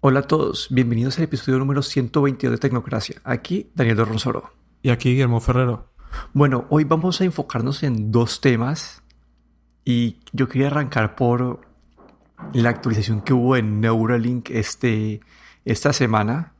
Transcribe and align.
Hola 0.00 0.20
a 0.20 0.22
todos, 0.24 0.68
bienvenidos 0.70 1.16
al 1.18 1.24
episodio 1.24 1.58
número 1.58 1.82
122 1.82 2.52
de 2.52 2.58
Tecnocracia. 2.58 3.22
Aquí 3.24 3.70
Daniel 3.74 3.96
de 3.96 4.04
Ronsoro. 4.04 4.52
Y 4.82 4.90
aquí 4.90 5.10
Guillermo 5.10 5.40
Ferrero. 5.40 5.88
Bueno, 6.32 6.66
hoy 6.68 6.84
vamos 6.84 7.20
a 7.20 7.24
enfocarnos 7.24 7.82
en 7.82 8.12
dos 8.12 8.40
temas 8.40 9.02
y 9.84 10.18
yo 10.32 10.48
quería 10.48 10.66
arrancar 10.66 11.16
por 11.16 11.60
la 12.52 12.70
actualización 12.70 13.22
que 13.22 13.32
hubo 13.32 13.56
en 13.56 13.80
Neuralink 13.80 14.50
este, 14.50 15.20
esta 15.64 15.92
semana. 15.92 16.52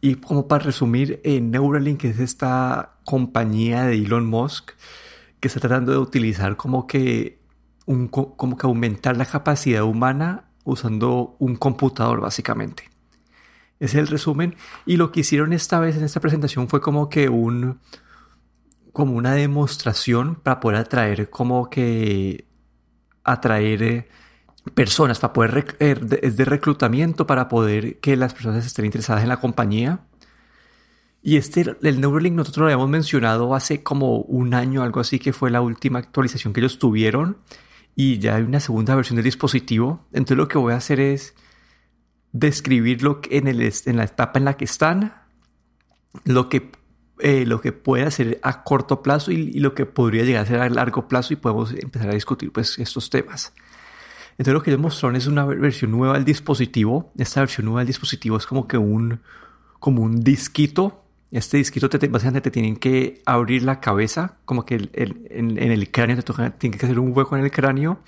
Y 0.00 0.16
como 0.16 0.48
para 0.48 0.64
resumir, 0.64 1.20
eh, 1.24 1.40
Neuralink 1.40 2.04
es 2.04 2.18
esta 2.18 2.96
compañía 3.04 3.84
de 3.84 3.94
Elon 3.94 4.26
Musk 4.26 4.72
que 5.40 5.48
está 5.48 5.60
tratando 5.60 5.92
de 5.92 5.98
utilizar 5.98 6.56
como 6.56 6.86
que, 6.86 7.39
como 8.08 8.56
que 8.56 8.66
aumentar 8.66 9.16
la 9.16 9.26
capacidad 9.26 9.82
humana 9.82 10.44
usando 10.64 11.36
un 11.38 11.56
computador 11.56 12.20
básicamente. 12.20 12.90
Ese 13.80 13.96
es 13.96 14.02
el 14.02 14.06
resumen. 14.08 14.56
Y 14.86 14.96
lo 14.96 15.10
que 15.10 15.20
hicieron 15.20 15.52
esta 15.52 15.80
vez 15.80 15.96
en 15.96 16.04
esta 16.04 16.20
presentación 16.20 16.68
fue 16.68 16.80
como 16.80 17.08
que 17.08 17.28
un 17.28 17.80
como 18.92 19.14
una 19.14 19.32
demostración 19.34 20.34
para 20.34 20.58
poder 20.58 20.80
atraer 20.80 21.30
como 21.30 21.70
que 21.70 22.44
atraer 23.22 23.82
eh, 23.82 24.08
personas, 24.74 25.20
para 25.20 25.32
poder 25.32 25.76
eh, 25.78 26.18
es 26.22 26.36
de 26.36 26.44
reclutamiento 26.44 27.26
para 27.26 27.48
poder 27.48 28.00
que 28.00 28.16
las 28.16 28.34
personas 28.34 28.66
estén 28.66 28.84
interesadas 28.84 29.22
en 29.22 29.28
la 29.28 29.38
compañía. 29.38 30.00
Y 31.22 31.36
este, 31.36 31.76
el 31.82 32.00
Neuralink 32.00 32.34
nosotros 32.34 32.62
lo 32.62 32.64
habíamos 32.66 32.88
mencionado 32.88 33.54
hace 33.54 33.82
como 33.82 34.18
un 34.18 34.54
año, 34.54 34.82
algo 34.82 35.00
así, 35.00 35.18
que 35.18 35.32
fue 35.32 35.50
la 35.50 35.60
última 35.60 35.98
actualización 35.98 36.52
que 36.52 36.60
ellos 36.60 36.78
tuvieron. 36.78 37.38
Y 38.02 38.18
ya 38.18 38.36
hay 38.36 38.44
una 38.44 38.60
segunda 38.60 38.94
versión 38.94 39.16
del 39.16 39.26
dispositivo. 39.26 40.06
Entonces 40.14 40.38
lo 40.38 40.48
que 40.48 40.56
voy 40.56 40.72
a 40.72 40.76
hacer 40.76 41.00
es 41.00 41.34
describirlo 42.32 43.20
en, 43.28 43.46
el, 43.46 43.60
en 43.60 43.96
la 43.98 44.04
etapa 44.04 44.38
en 44.38 44.46
la 44.46 44.56
que 44.56 44.64
están, 44.64 45.12
lo 46.24 46.48
que, 46.48 46.72
eh, 47.18 47.44
lo 47.44 47.60
que 47.60 47.72
puede 47.72 48.04
hacer 48.04 48.40
a 48.42 48.64
corto 48.64 49.02
plazo 49.02 49.32
y, 49.32 49.52
lo 49.60 49.74
que 49.74 49.84
podría 49.84 50.24
llegar 50.24 50.44
a 50.44 50.46
ser 50.46 50.60
a 50.60 50.70
largo 50.70 51.08
plazo 51.08 51.34
y 51.34 51.36
podemos 51.36 51.74
empezar 51.74 52.08
a 52.08 52.14
discutir 52.14 52.50
pues, 52.50 52.78
estos 52.78 53.10
temas. 53.10 53.52
Entonces 54.30 54.54
lo 54.54 54.62
que 54.62 54.70
ellos 54.70 54.80
mostraron 54.80 55.16
es 55.16 55.26
una 55.26 55.44
versión 55.44 55.90
nueva 55.90 56.14
del 56.14 56.24
dispositivo. 56.24 57.12
Esta 57.18 57.40
versión 57.40 57.66
nueva 57.66 57.80
del 57.80 57.88
dispositivo 57.88 58.38
es 58.38 58.46
como 58.46 58.66
que 58.66 58.78
un, 58.78 59.20
como 59.78 60.00
un 60.00 60.22
disquito. 60.22 61.04
Este 61.30 61.58
disquito 61.58 61.88
te, 61.88 62.08
básicamente 62.08 62.40
te 62.40 62.50
tienen 62.50 62.76
que 62.76 63.22
abrir 63.24 63.62
la 63.62 63.80
cabeza, 63.80 64.38
como 64.44 64.64
que 64.64 64.90
en, 64.92 65.58
el 65.58 65.90
cráneo 65.90 66.16
te 66.16 66.22
toca, 66.22 66.50
que 66.58 66.68
hacer 66.68 66.98
un 66.98 67.16
hueco 67.16 67.36
en 67.36 67.44
el 67.44 67.50
cráneo. 67.50 68.00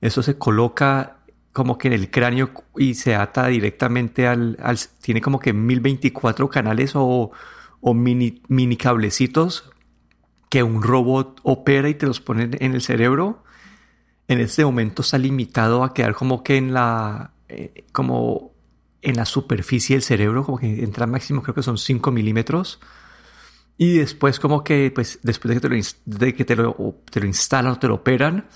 Eso 0.00 0.22
se 0.22 0.38
coloca 0.38 1.18
como 1.52 1.78
que 1.78 1.88
en 1.88 1.94
el 1.94 2.10
cráneo 2.10 2.50
y 2.76 2.94
se 2.94 3.14
ata 3.16 3.48
directamente 3.48 4.26
al, 4.26 4.56
tiene 5.00 5.20
como 5.20 5.38
que 5.40 5.52
1024 5.52 6.48
canales 6.48 6.92
o, 6.94 7.32
o 7.80 7.94
mini, 7.94 8.42
mini 8.48 8.76
cablecitos 8.76 9.70
que 10.48 10.62
un 10.62 10.82
robot 10.82 11.40
opera 11.42 11.88
y 11.88 11.94
te 11.94 12.06
los 12.06 12.20
pone 12.20 12.50
en 12.60 12.74
el 12.74 12.80
cerebro. 12.80 13.42
En 14.28 14.40
este 14.40 14.64
momento 14.64 15.02
está 15.02 15.18
limitado 15.18 15.82
a 15.82 15.92
quedar 15.92 16.14
como 16.14 16.44
que 16.44 16.56
en 16.56 16.72
la, 16.72 17.32
eh, 17.48 17.84
como 17.90 18.53
en 19.04 19.16
la 19.16 19.24
superficie 19.24 19.96
del 19.96 20.02
cerebro, 20.02 20.44
como 20.44 20.58
que 20.58 20.82
entra 20.82 21.06
máximo 21.06 21.42
creo 21.42 21.54
que 21.54 21.62
son 21.62 21.78
5 21.78 22.10
milímetros. 22.10 22.80
Y 23.76 23.98
después 23.98 24.38
como 24.38 24.62
que, 24.64 24.92
pues, 24.94 25.18
después 25.22 25.50
de 25.50 25.60
que 25.60 25.68
te 25.68 25.74
lo, 25.74 25.82
de 26.04 26.34
que 26.34 26.44
te 26.44 26.56
lo, 26.56 26.96
te 27.10 27.20
lo 27.20 27.26
instalan 27.26 27.72
o 27.72 27.78
te 27.78 27.88
lo 27.88 27.94
operan, 27.96 28.46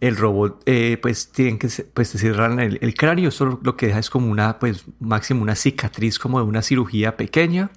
el 0.00 0.16
robot 0.16 0.62
eh, 0.66 0.98
pues 1.02 1.30
tienen 1.30 1.58
que 1.58 1.68
pues 1.92 2.10
cierran 2.10 2.58
el, 2.60 2.78
el, 2.80 2.94
cráneo. 2.94 3.28
Eso 3.28 3.60
lo 3.62 3.76
que 3.76 3.88
deja 3.88 3.98
es 3.98 4.08
como 4.08 4.30
una 4.30 4.58
pues 4.58 4.84
máximo 4.98 5.42
una 5.42 5.54
cicatriz 5.54 6.18
como 6.18 6.40
de 6.40 6.46
una 6.46 6.62
cirugía 6.62 7.16
pequeña. 7.16 7.70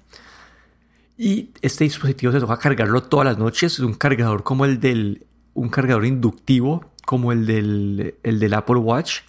Y 1.18 1.50
este 1.62 1.84
dispositivo 1.84 2.32
se 2.32 2.40
toca 2.40 2.56
cargarlo 2.58 3.02
todas 3.02 3.26
las 3.26 3.38
noches. 3.38 3.74
Es 3.74 3.80
un 3.80 3.94
cargador 3.94 4.42
como 4.42 4.64
el 4.64 4.80
del 4.80 5.26
un 5.52 5.68
cargador 5.68 6.04
inductivo 6.04 6.92
como 7.04 7.32
el 7.32 7.46
del, 7.46 8.14
el 8.22 8.40
del 8.40 8.54
Apple 8.54 8.76
Watch. 8.76 9.20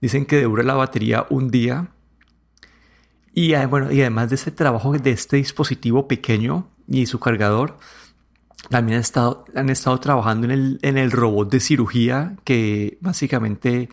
Dicen 0.00 0.24
que 0.24 0.42
dura 0.42 0.62
la 0.62 0.74
batería 0.74 1.26
un 1.28 1.50
día 1.50 1.90
y 3.32 3.54
ah, 3.54 3.66
bueno 3.66 3.92
y 3.92 4.00
además 4.00 4.30
de 4.30 4.36
este 4.36 4.50
trabajo 4.50 4.92
de 4.92 5.10
este 5.10 5.36
dispositivo 5.36 6.08
pequeño 6.08 6.68
y 6.88 7.06
su 7.06 7.20
cargador 7.20 7.78
también 8.68 8.96
han 8.96 9.00
estado, 9.00 9.44
han 9.54 9.70
estado 9.70 9.98
trabajando 9.98 10.46
en 10.46 10.50
el, 10.50 10.78
en 10.82 10.98
el 10.98 11.10
robot 11.10 11.50
de 11.50 11.60
cirugía 11.60 12.36
que 12.44 12.98
básicamente 13.00 13.88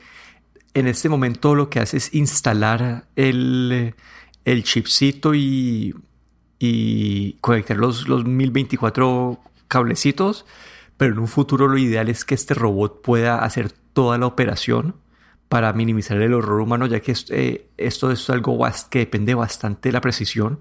en 0.74 0.88
este 0.88 1.10
momento 1.10 1.56
lo 1.56 1.70
que 1.70 1.80
hace 1.80 1.98
es 1.98 2.14
instalar 2.14 3.08
el, 3.16 3.96
el 4.46 4.64
chipcito 4.64 5.34
y, 5.34 5.96
y 6.60 7.34
conectar 7.42 7.78
los, 7.78 8.08
los 8.08 8.26
1024 8.26 9.40
cablecitos, 9.68 10.46
pero 10.98 11.14
en 11.14 11.20
un 11.20 11.28
futuro 11.28 11.68
lo 11.68 11.78
ideal 11.78 12.10
es 12.10 12.26
que 12.26 12.36
este 12.36 12.54
robot 12.54 13.02
pueda 13.02 13.44
hacer 13.44 13.72
toda 13.72 14.18
la 14.18 14.28
operación 14.28 14.96
para 15.50 15.72
minimizar 15.74 16.22
el 16.22 16.34
horror 16.34 16.62
humano, 16.62 16.88
ya 16.88 17.00
que 17.00 17.14
eh, 17.30 17.70
esto 17.78 18.12
es 18.12 18.30
algo 18.30 18.60
que 18.90 19.00
depende 19.00 19.34
bastante 19.34 19.90
de 19.90 19.94
la 19.94 20.02
precisión. 20.02 20.60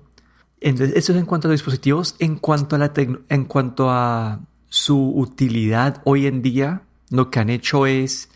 Entonces, 0.60 0.97
eso 0.97 1.12
es 1.12 1.19
en 1.19 1.26
cuanto 1.26 1.48
a 1.48 1.50
los 1.50 1.60
dispositivos. 1.60 2.16
En 2.19 2.36
cuanto 2.36 2.76
a, 2.76 2.78
la 2.78 2.92
en 2.97 3.44
cuanto 3.44 3.91
a 3.91 4.41
su 4.69 5.12
utilidad 5.16 6.00
hoy 6.04 6.26
en 6.26 6.42
día, 6.42 6.82
lo 7.10 7.30
que 7.30 7.41
han 7.41 7.50
hecho 7.50 7.86
es 7.86 8.30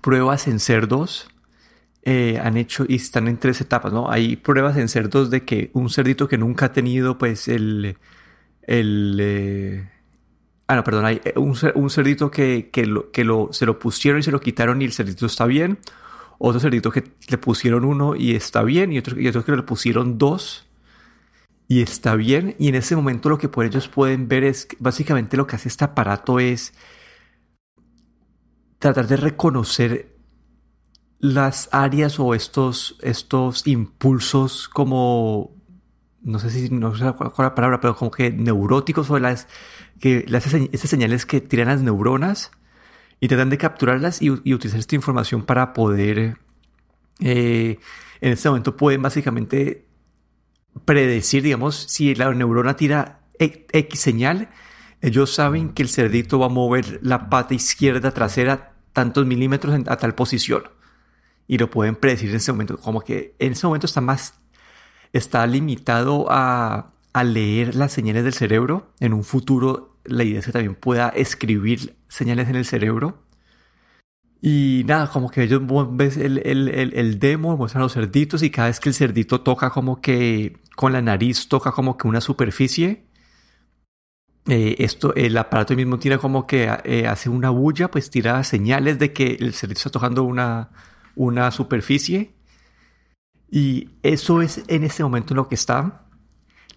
pruebas 0.00 0.48
en 0.48 0.60
cerdos. 0.60 1.28
Eh, 2.02 2.40
han 2.42 2.56
hecho 2.56 2.84
y 2.88 2.96
están 2.96 3.28
en 3.28 3.38
tres 3.38 3.60
etapas, 3.60 3.92
¿no? 3.92 4.10
Hay 4.10 4.36
pruebas 4.36 4.76
en 4.76 4.88
cerdos 4.88 5.30
de 5.30 5.44
que 5.44 5.70
un 5.74 5.90
cerdito 5.90 6.28
que 6.28 6.38
nunca 6.38 6.66
ha 6.66 6.72
tenido, 6.72 7.18
pues, 7.18 7.48
el. 7.48 7.96
el 8.62 9.18
eh, 9.20 9.90
ah, 10.68 10.76
no, 10.76 10.84
perdón, 10.84 11.06
hay 11.06 11.20
eh, 11.24 11.34
un, 11.36 11.90
cerdito 11.90 12.30
que, 12.30 12.70
que, 12.70 12.86
lo, 12.86 13.10
que 13.10 13.24
lo, 13.24 13.48
se 13.52 13.66
lo 13.66 13.78
pusieron 13.78 14.20
y 14.20 14.22
se 14.22 14.30
lo 14.30 14.40
quitaron 14.40 14.80
y 14.80 14.84
el 14.84 14.92
cerdito 14.92 15.26
está 15.26 15.46
bien. 15.46 15.78
Otro 16.38 16.60
cerdito 16.60 16.90
que 16.90 17.04
le 17.28 17.38
pusieron 17.38 17.84
uno 17.84 18.14
y 18.14 18.36
está 18.36 18.62
bien. 18.62 18.92
Y 18.92 18.98
otro, 18.98 19.18
y 19.18 19.30
que 19.30 19.56
le 19.56 19.62
pusieron 19.62 20.18
dos 20.18 20.66
y 21.66 21.82
está 21.82 22.14
bien. 22.14 22.54
Y 22.58 22.68
en 22.68 22.76
ese 22.76 22.96
momento 22.96 23.28
lo 23.28 23.38
que 23.38 23.50
ellos 23.64 23.88
pueden 23.88 24.28
ver 24.28 24.44
es 24.44 24.68
básicamente 24.78 25.36
lo 25.36 25.46
que 25.46 25.56
hace 25.56 25.68
este 25.68 25.84
aparato 25.84 26.38
es 26.38 26.74
tratar 28.78 29.08
de 29.08 29.16
reconocer 29.16 30.16
las 31.18 31.68
áreas 31.72 32.20
o 32.20 32.34
estos, 32.34 32.96
estos 33.02 33.66
impulsos 33.66 34.68
como, 34.68 35.57
no 36.28 36.38
sé 36.38 36.50
si 36.50 36.68
no 36.68 36.94
sé 36.94 37.10
cuál 37.12 37.32
la 37.38 37.54
palabra, 37.54 37.80
pero 37.80 37.96
como 37.96 38.10
que 38.10 38.30
neuróticos 38.30 39.10
o 39.10 39.18
las, 39.18 39.48
que 39.98 40.24
las, 40.28 40.46
estas 40.52 40.90
señales 40.90 41.24
que 41.24 41.40
tiran 41.40 41.68
las 41.68 41.80
neuronas 41.80 42.50
y 43.18 43.28
tratan 43.28 43.50
de 43.50 43.58
capturarlas 43.58 44.20
y, 44.20 44.30
utilizar 44.30 44.78
esta 44.78 44.94
información 44.94 45.44
para 45.44 45.72
poder, 45.72 46.36
eh, 47.20 47.78
en 48.20 48.32
este 48.32 48.48
momento 48.48 48.76
pueden 48.76 49.00
básicamente 49.00 49.86
predecir, 50.84 51.42
digamos, 51.42 51.74
si 51.88 52.14
la 52.14 52.32
neurona 52.34 52.76
tira 52.76 53.20
X 53.38 53.98
señal, 53.98 54.50
ellos 55.00 55.32
saben 55.32 55.70
que 55.70 55.82
el 55.82 55.88
cerdito 55.88 56.38
va 56.38 56.46
a 56.46 56.50
mover 56.50 57.00
la 57.02 57.30
pata 57.30 57.54
izquierda 57.54 58.10
trasera 58.10 58.74
tantos 58.92 59.26
milímetros 59.26 59.80
a 59.86 59.96
tal 59.96 60.14
posición. 60.14 60.64
Y 61.46 61.56
lo 61.56 61.70
pueden 61.70 61.96
predecir 61.96 62.28
en 62.30 62.36
ese 62.36 62.52
momento. 62.52 62.76
Como 62.76 63.00
que 63.00 63.34
en 63.38 63.52
ese 63.52 63.66
momento 63.66 63.86
está 63.86 64.02
más, 64.02 64.34
está 65.12 65.46
limitado 65.46 66.26
a, 66.30 66.92
a 67.12 67.24
leer 67.24 67.74
las 67.74 67.92
señales 67.92 68.24
del 68.24 68.34
cerebro. 68.34 68.92
En 69.00 69.12
un 69.12 69.24
futuro 69.24 69.98
la 70.04 70.24
idea 70.24 70.40
es 70.40 70.50
también 70.50 70.74
pueda 70.74 71.08
escribir 71.10 71.96
señales 72.08 72.48
en 72.48 72.56
el 72.56 72.64
cerebro. 72.64 73.22
Y 74.40 74.84
nada, 74.86 75.08
como 75.08 75.30
que 75.30 75.42
ellos 75.42 75.62
ves 75.90 76.16
el, 76.16 76.38
el, 76.46 76.68
el, 76.68 76.94
el, 76.94 77.18
demo, 77.18 77.56
muestran 77.56 77.82
los 77.82 77.94
cerditos 77.94 78.42
y 78.42 78.50
cada 78.50 78.68
vez 78.68 78.78
que 78.78 78.88
el 78.88 78.94
cerdito 78.94 79.40
toca 79.40 79.70
como 79.70 80.00
que 80.00 80.58
con 80.76 80.92
la 80.92 81.02
nariz 81.02 81.48
toca 81.48 81.72
como 81.72 81.96
que 81.96 82.06
una 82.06 82.20
superficie, 82.20 83.08
eh, 84.48 84.76
esto, 84.78 85.14
el 85.14 85.36
aparato 85.36 85.76
mismo 85.76 85.98
tira 85.98 86.16
como 86.16 86.46
que 86.46 86.70
eh, 86.84 87.06
hace 87.06 87.28
una 87.28 87.50
bulla, 87.50 87.90
pues 87.90 88.10
tira 88.10 88.42
señales 88.44 88.98
de 88.98 89.12
que 89.12 89.36
el 89.40 89.52
cerdito 89.52 89.78
está 89.78 89.90
tocando 89.90 90.22
una, 90.24 90.70
una 91.16 91.50
superficie. 91.50 92.32
Y 93.50 93.90
eso 94.02 94.42
es 94.42 94.62
en 94.68 94.84
este 94.84 95.02
momento 95.02 95.32
en 95.32 95.36
lo 95.36 95.48
que 95.48 95.54
está. 95.54 96.04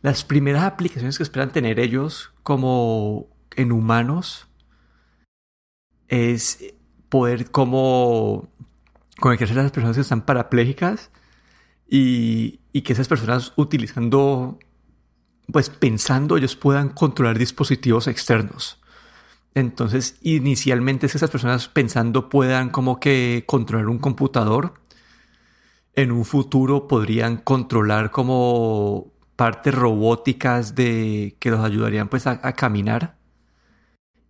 Las 0.02 0.24
primeras 0.24 0.64
aplicaciones 0.64 1.18
que 1.18 1.24
esperan 1.24 1.52
tener 1.52 1.80
ellos 1.80 2.34
como 2.44 3.28
en 3.56 3.72
humanos 3.72 4.48
es 6.08 6.74
poder 7.10 7.52
como 7.52 8.50
conectarse 9.20 9.54
a 9.54 9.64
las 9.64 9.72
personas 9.72 9.96
que 9.96 10.02
están 10.02 10.22
parapléjicas 10.22 11.12
y, 11.88 12.60
que 12.82 12.94
esas 12.94 13.08
personas 13.08 13.54
utilizando, 13.58 14.58
pues 15.52 15.70
pensando, 15.70 16.38
ellos 16.38 16.56
puedan 16.56 16.90
controlar 16.90 17.38
dispositivos 17.38 18.08
externos. 18.08 18.82
Entonces, 19.54 20.18
inicialmente 20.22 21.06
esas 21.06 21.30
personas 21.30 21.68
pensando 21.68 22.30
puedan 22.30 22.70
como 22.70 23.00
que 23.00 23.44
controlar 23.46 23.90
un 23.90 24.00
computador, 24.00 24.81
en 25.96 26.12
un 26.12 26.26
futuro 26.26 26.88
podrían 26.88 27.38
controlar 27.38 28.12
como 28.12 29.14
partes 29.36 29.74
robóticas 29.74 30.76
de 30.76 31.36
que 31.40 31.52
los 31.52 31.60
ayudarían 31.62 32.10
pues 32.10 32.28
a, 32.28 32.40
a 32.44 32.54
caminar. 32.54 33.18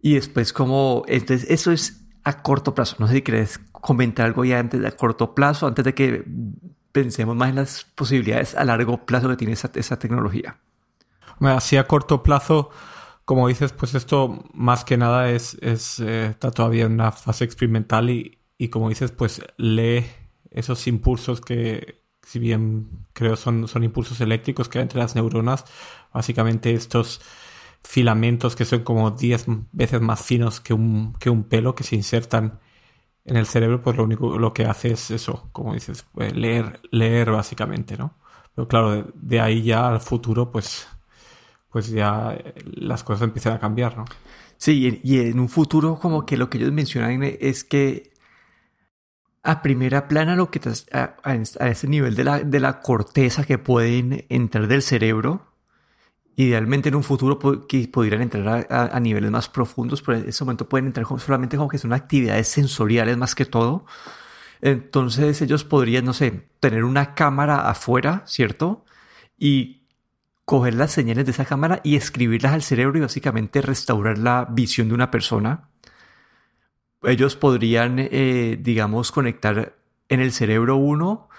Y 0.01 0.15
después 0.15 0.53
como, 0.53 1.03
entonces 1.07 1.49
eso 1.49 1.71
es 1.71 2.07
a 2.23 2.41
corto 2.41 2.73
plazo. 2.73 2.95
No 2.99 3.07
sé 3.07 3.15
si 3.15 3.21
quieres 3.21 3.59
comentar 3.71 4.25
algo 4.25 4.45
ya 4.45 4.59
antes 4.59 4.81
de 4.81 4.87
a 4.87 4.91
corto 4.91 5.35
plazo, 5.35 5.67
antes 5.67 5.85
de 5.85 5.93
que 5.93 6.25
pensemos 6.91 7.35
más 7.35 7.49
en 7.49 7.55
las 7.55 7.83
posibilidades 7.83 8.55
a 8.55 8.63
largo 8.65 9.05
plazo 9.05 9.29
que 9.29 9.37
tiene 9.37 9.53
esa, 9.53 9.71
esa 9.75 9.97
tecnología. 9.99 10.59
Así 11.39 11.77
a 11.77 11.87
corto 11.87 12.21
plazo, 12.21 12.69
como 13.25 13.47
dices, 13.47 13.71
pues 13.73 13.95
esto 13.95 14.43
más 14.53 14.85
que 14.85 14.97
nada 14.97 15.29
es, 15.31 15.57
es 15.61 15.99
eh, 15.99 16.27
está 16.27 16.51
todavía 16.51 16.85
en 16.85 16.93
una 16.93 17.11
fase 17.11 17.45
experimental 17.45 18.09
y, 18.09 18.39
y, 18.57 18.69
como 18.69 18.89
dices, 18.89 19.11
pues 19.11 19.41
lee 19.57 20.05
esos 20.51 20.85
impulsos 20.87 21.41
que, 21.41 22.03
si 22.21 22.39
bien 22.39 23.07
creo 23.13 23.35
son, 23.35 23.67
son 23.67 23.83
impulsos 23.83 24.21
eléctricos 24.21 24.69
que 24.69 24.79
hay 24.79 24.83
entre 24.83 24.99
las 24.99 25.15
neuronas, 25.15 25.65
básicamente 26.13 26.73
estos 26.73 27.21
filamentos 27.83 28.55
que 28.55 28.65
son 28.65 28.83
como 28.83 29.11
10 29.11 29.45
veces 29.71 30.01
más 30.01 30.21
finos 30.21 30.59
que 30.59 30.73
un, 30.73 31.13
que 31.13 31.29
un 31.29 31.43
pelo 31.45 31.73
que 31.73 31.83
se 31.83 31.95
insertan 31.95 32.59
en 33.25 33.37
el 33.37 33.45
cerebro, 33.45 33.81
pues 33.81 33.97
lo 33.97 34.03
único 34.03 34.37
lo 34.37 34.53
que 34.53 34.65
hace 34.65 34.91
es 34.93 35.11
eso, 35.11 35.49
como 35.51 35.73
dices, 35.73 36.05
pues 36.13 36.35
leer, 36.35 36.81
leer 36.91 37.31
básicamente, 37.31 37.97
¿no? 37.97 38.15
Pero 38.55 38.67
claro, 38.67 39.11
de, 39.13 39.39
ahí 39.39 39.63
ya 39.63 39.87
al 39.87 40.01
futuro, 40.01 40.51
pues, 40.51 40.87
pues 41.69 41.89
ya 41.89 42.37
las 42.65 43.03
cosas 43.03 43.23
empiezan 43.23 43.53
a 43.53 43.59
cambiar, 43.59 43.97
¿no? 43.97 44.05
Sí, 44.57 44.99
y 45.03 45.19
en 45.19 45.39
un 45.39 45.49
futuro 45.49 45.97
como 45.99 46.25
que 46.25 46.37
lo 46.37 46.49
que 46.49 46.57
ellos 46.59 46.71
mencionan 46.71 47.23
es 47.23 47.63
que 47.63 48.10
a 49.43 49.61
primera 49.61 50.07
plana 50.07 50.35
lo 50.35 50.51
que 50.51 50.61
a, 50.91 51.15
a, 51.23 51.31
a 51.31 51.67
ese 51.69 51.87
nivel 51.87 52.15
de 52.15 52.23
la, 52.23 52.39
de 52.39 52.59
la 52.59 52.81
corteza 52.81 53.43
que 53.43 53.57
pueden 53.57 54.25
entrar 54.29 54.67
del 54.67 54.81
cerebro, 54.81 55.51
Idealmente 56.35 56.89
en 56.89 56.95
un 56.95 57.03
futuro 57.03 57.37
que 57.67 57.87
pudieran 57.89 58.21
entrar 58.21 58.65
a, 58.69 58.99
niveles 58.99 59.29
más 59.31 59.49
profundos, 59.49 60.01
pero 60.01 60.17
en 60.17 60.29
ese 60.29 60.43
momento 60.45 60.67
pueden 60.67 60.87
entrar 60.87 61.05
solamente 61.19 61.57
como 61.57 61.69
que 61.69 61.77
son 61.77 61.91
actividades 61.91 62.47
sensoriales 62.47 63.17
más 63.17 63.35
que 63.35 63.45
todo. 63.45 63.85
Entonces 64.61 65.41
ellos 65.41 65.65
podrían, 65.65 66.05
no 66.05 66.13
sé, 66.13 66.47
tener 66.59 66.85
una 66.85 67.15
cámara 67.15 67.69
afuera, 67.69 68.23
¿cierto? 68.27 68.85
Y 69.37 69.87
coger 70.45 70.75
las 70.75 70.91
señales 70.91 71.25
de 71.25 71.31
esa 71.31 71.45
cámara 71.45 71.81
y 71.83 71.95
escribirlas 71.95 72.53
al 72.53 72.63
cerebro 72.63 72.97
y 72.97 73.01
básicamente 73.01 73.61
restaurar 73.61 74.17
la 74.17 74.47
visión 74.49 74.87
de 74.87 74.95
una 74.95 75.11
persona. 75.11 75.69
Ellos 77.03 77.35
podrían, 77.35 77.97
eh, 77.99 78.57
digamos, 78.61 79.11
conectar 79.11 79.75
en 80.09 80.19
el 80.19 80.31
cerebro 80.31 80.77
uno 80.77 81.29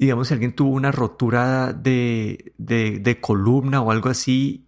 digamos, 0.00 0.28
si 0.28 0.34
alguien 0.34 0.54
tuvo 0.54 0.70
una 0.70 0.90
rotura 0.92 1.74
de, 1.74 2.54
de, 2.56 3.20
columna 3.20 3.82
o 3.82 3.90
algo 3.90 4.08
así, 4.08 4.66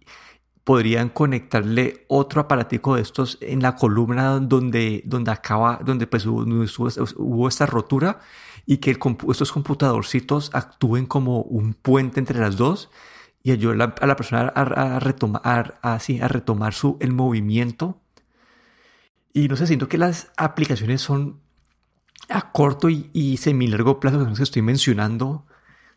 podrían 0.63 1.09
conectarle 1.09 2.05
otro 2.07 2.41
aparatico 2.41 2.95
de 2.95 3.01
estos 3.01 3.39
en 3.41 3.63
la 3.63 3.75
columna 3.75 4.39
donde, 4.39 5.01
donde 5.05 5.31
acaba, 5.31 5.79
donde 5.83 6.05
pues 6.05 6.27
hubo, 6.27 7.47
esta 7.47 7.65
rotura 7.65 8.19
y 8.67 8.77
que 8.77 8.91
estos 8.91 9.51
computadorcitos 9.51 10.51
actúen 10.53 11.07
como 11.07 11.41
un 11.41 11.73
puente 11.73 12.19
entre 12.19 12.39
las 12.39 12.55
dos 12.55 12.91
y 13.41 13.51
ayudar 13.51 13.95
a 13.99 14.05
la, 14.05 14.15
persona 14.15 14.49
a, 14.55 14.99
retomar, 14.99 15.79
a, 15.81 15.95
a 15.95 16.27
retomar 16.27 16.75
su, 16.75 16.95
el 16.99 17.11
movimiento. 17.11 18.02
Y 19.33 19.47
no 19.47 19.55
sé, 19.55 19.65
siento 19.67 19.87
que 19.89 19.97
las 19.97 20.31
aplicaciones 20.37 21.01
son 21.01 21.39
a 22.29 22.51
corto 22.51 22.89
y, 22.89 23.09
y 23.13 23.37
semi-largo 23.37 23.99
plazo 23.99 24.33
que 24.33 24.43
estoy 24.43 24.61
mencionando, 24.61 25.45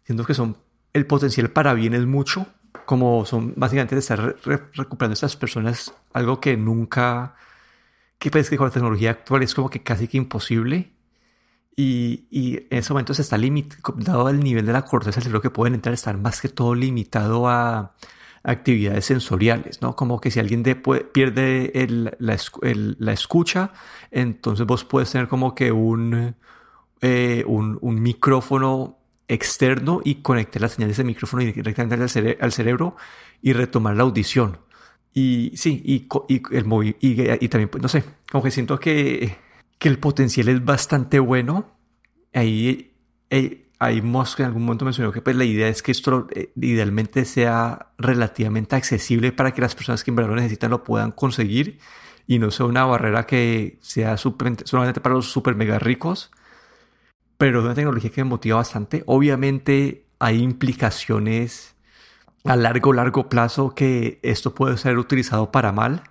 siento 0.05 0.25
que 0.25 0.35
son 0.35 0.57
el 0.95 1.07
potencial 1.07 1.51
para 1.51 1.75
bien 1.75 1.95
es 1.95 2.07
mucho, 2.07 2.47
como 2.87 3.27
son 3.27 3.53
básicamente 3.57 3.95
de 3.95 4.01
estar 4.01 4.37
recuperando 4.75 5.13
a 5.13 5.15
estas 5.15 5.37
personas, 5.37 5.93
algo 6.15 6.41
que 6.41 6.57
nunca, 6.57 7.37
que 8.19 8.31
parece 8.31 8.51
que 8.51 8.57
con 8.57 8.69
la 8.69 8.73
tecnología 8.73 9.11
actual 9.11 9.43
es 9.43 9.55
como 9.55 9.69
que 9.69 9.83
casi 9.83 10.09
que 10.09 10.17
imposible. 10.17 10.93
Y, 11.79 12.25
y 12.31 12.57
en 12.71 12.79
ese 12.79 12.95
momento 12.95 13.13
se 13.13 13.21
está 13.21 13.37
limitado, 13.37 13.93
dado 13.99 14.31
el 14.31 14.41
nivel 14.41 14.65
de 14.65 14.73
la 14.73 14.83
corteza 14.87 15.21
lo 15.29 15.43
que 15.43 15.51
pueden 15.51 15.75
entrar, 15.75 15.93
estar 15.93 16.17
más 16.17 16.41
que 16.41 16.49
todo 16.49 16.75
limitado 16.75 17.49
a, 17.49 17.95
actividades 18.47 19.05
sensoriales, 19.05 19.83
¿no? 19.83 19.97
Como 19.97 20.21
que 20.21 20.31
si 20.31 20.39
alguien 20.39 20.63
pierde 21.13 22.15
la, 22.19 23.13
escucha, 23.13 23.73
entonces 24.13 24.65
vos 24.65 24.85
puedes 24.85 25.11
tener 25.11 25.27
como 25.27 25.55
que 25.55 25.73
un, 25.73 26.37
eh, 27.01 27.43
un, 27.45 28.03
micrófono 28.03 28.99
externo 29.27 30.01
y 30.05 30.17
conectar 30.17 30.63
las 30.63 30.73
señales 30.73 30.97
de 30.97 31.03
micrófono 31.03 31.43
directamente 31.43 32.37
al, 32.41 32.53
cerebro 32.53 32.97
y 33.43 33.53
retomar 33.53 33.97
la 33.97 34.05
audición. 34.05 34.59
Y 35.13 35.53
sí, 35.57 35.83
y, 35.85 36.07
el 36.55 36.97
y, 37.01 37.49
también, 37.49 37.69
pues, 37.69 37.83
no 37.83 37.89
sé, 37.89 38.05
como 38.31 38.45
que 38.45 38.53
siento 38.53 38.79
que, 38.79 39.37
que 39.81 39.89
el 39.89 39.99
potencial 39.99 40.49
es 40.49 40.65
bastante 40.65 41.19
bueno. 41.19 41.73
Ahí 42.33 42.93
eh, 43.31 43.66
ahí 43.79 44.03
Musk 44.03 44.41
en 44.41 44.47
algún 44.47 44.65
momento 44.65 44.85
mencionó 44.85 45.13
que 45.13 45.23
pues 45.23 45.37
la 45.37 45.45
idea 45.45 45.69
es 45.69 45.83
que 45.83 45.93
esto 45.93 46.29
eh, 46.31 46.53
idealmente 46.57 47.25
sea 47.25 47.91
relativamente 47.99 48.77
accesible 48.77 49.33
para 49.33 49.53
que 49.53 49.61
las 49.61 49.75
personas 49.75 50.05
que 50.05 50.11
en 50.11 50.17
verdad 50.17 50.31
lo 50.31 50.37
necesitan 50.37 50.71
lo 50.71 50.85
puedan 50.85 51.13
conseguir 51.13 51.79
y 52.27 52.39
no 52.39 52.51
sea 52.51 52.67
una 52.67 52.85
barrera 52.85 53.27
que 53.27 53.79
sea 53.81 54.17
solamente 54.17 55.01
para 55.01 55.15
los 55.15 55.31
super 55.31 55.55
mega 55.55 55.79
ricos, 55.79 56.31
pero 57.39 57.61
es 57.61 57.65
una 57.65 57.75
tecnología 57.75 58.11
que 58.11 58.25
me 58.25 58.31
motiva 58.31 58.57
bastante. 58.57 59.05
Obviamente 59.07 60.07
hay 60.19 60.43
implicaciones 60.43 61.77
a 62.45 62.57
largo, 62.57 62.93
largo 62.93 63.29
plazo 63.29 63.75
que 63.75 64.19
esto 64.23 64.55
puede 64.55 64.77
ser 64.79 64.99
utilizado 64.99 65.53
para 65.53 65.73
mal 65.73 66.03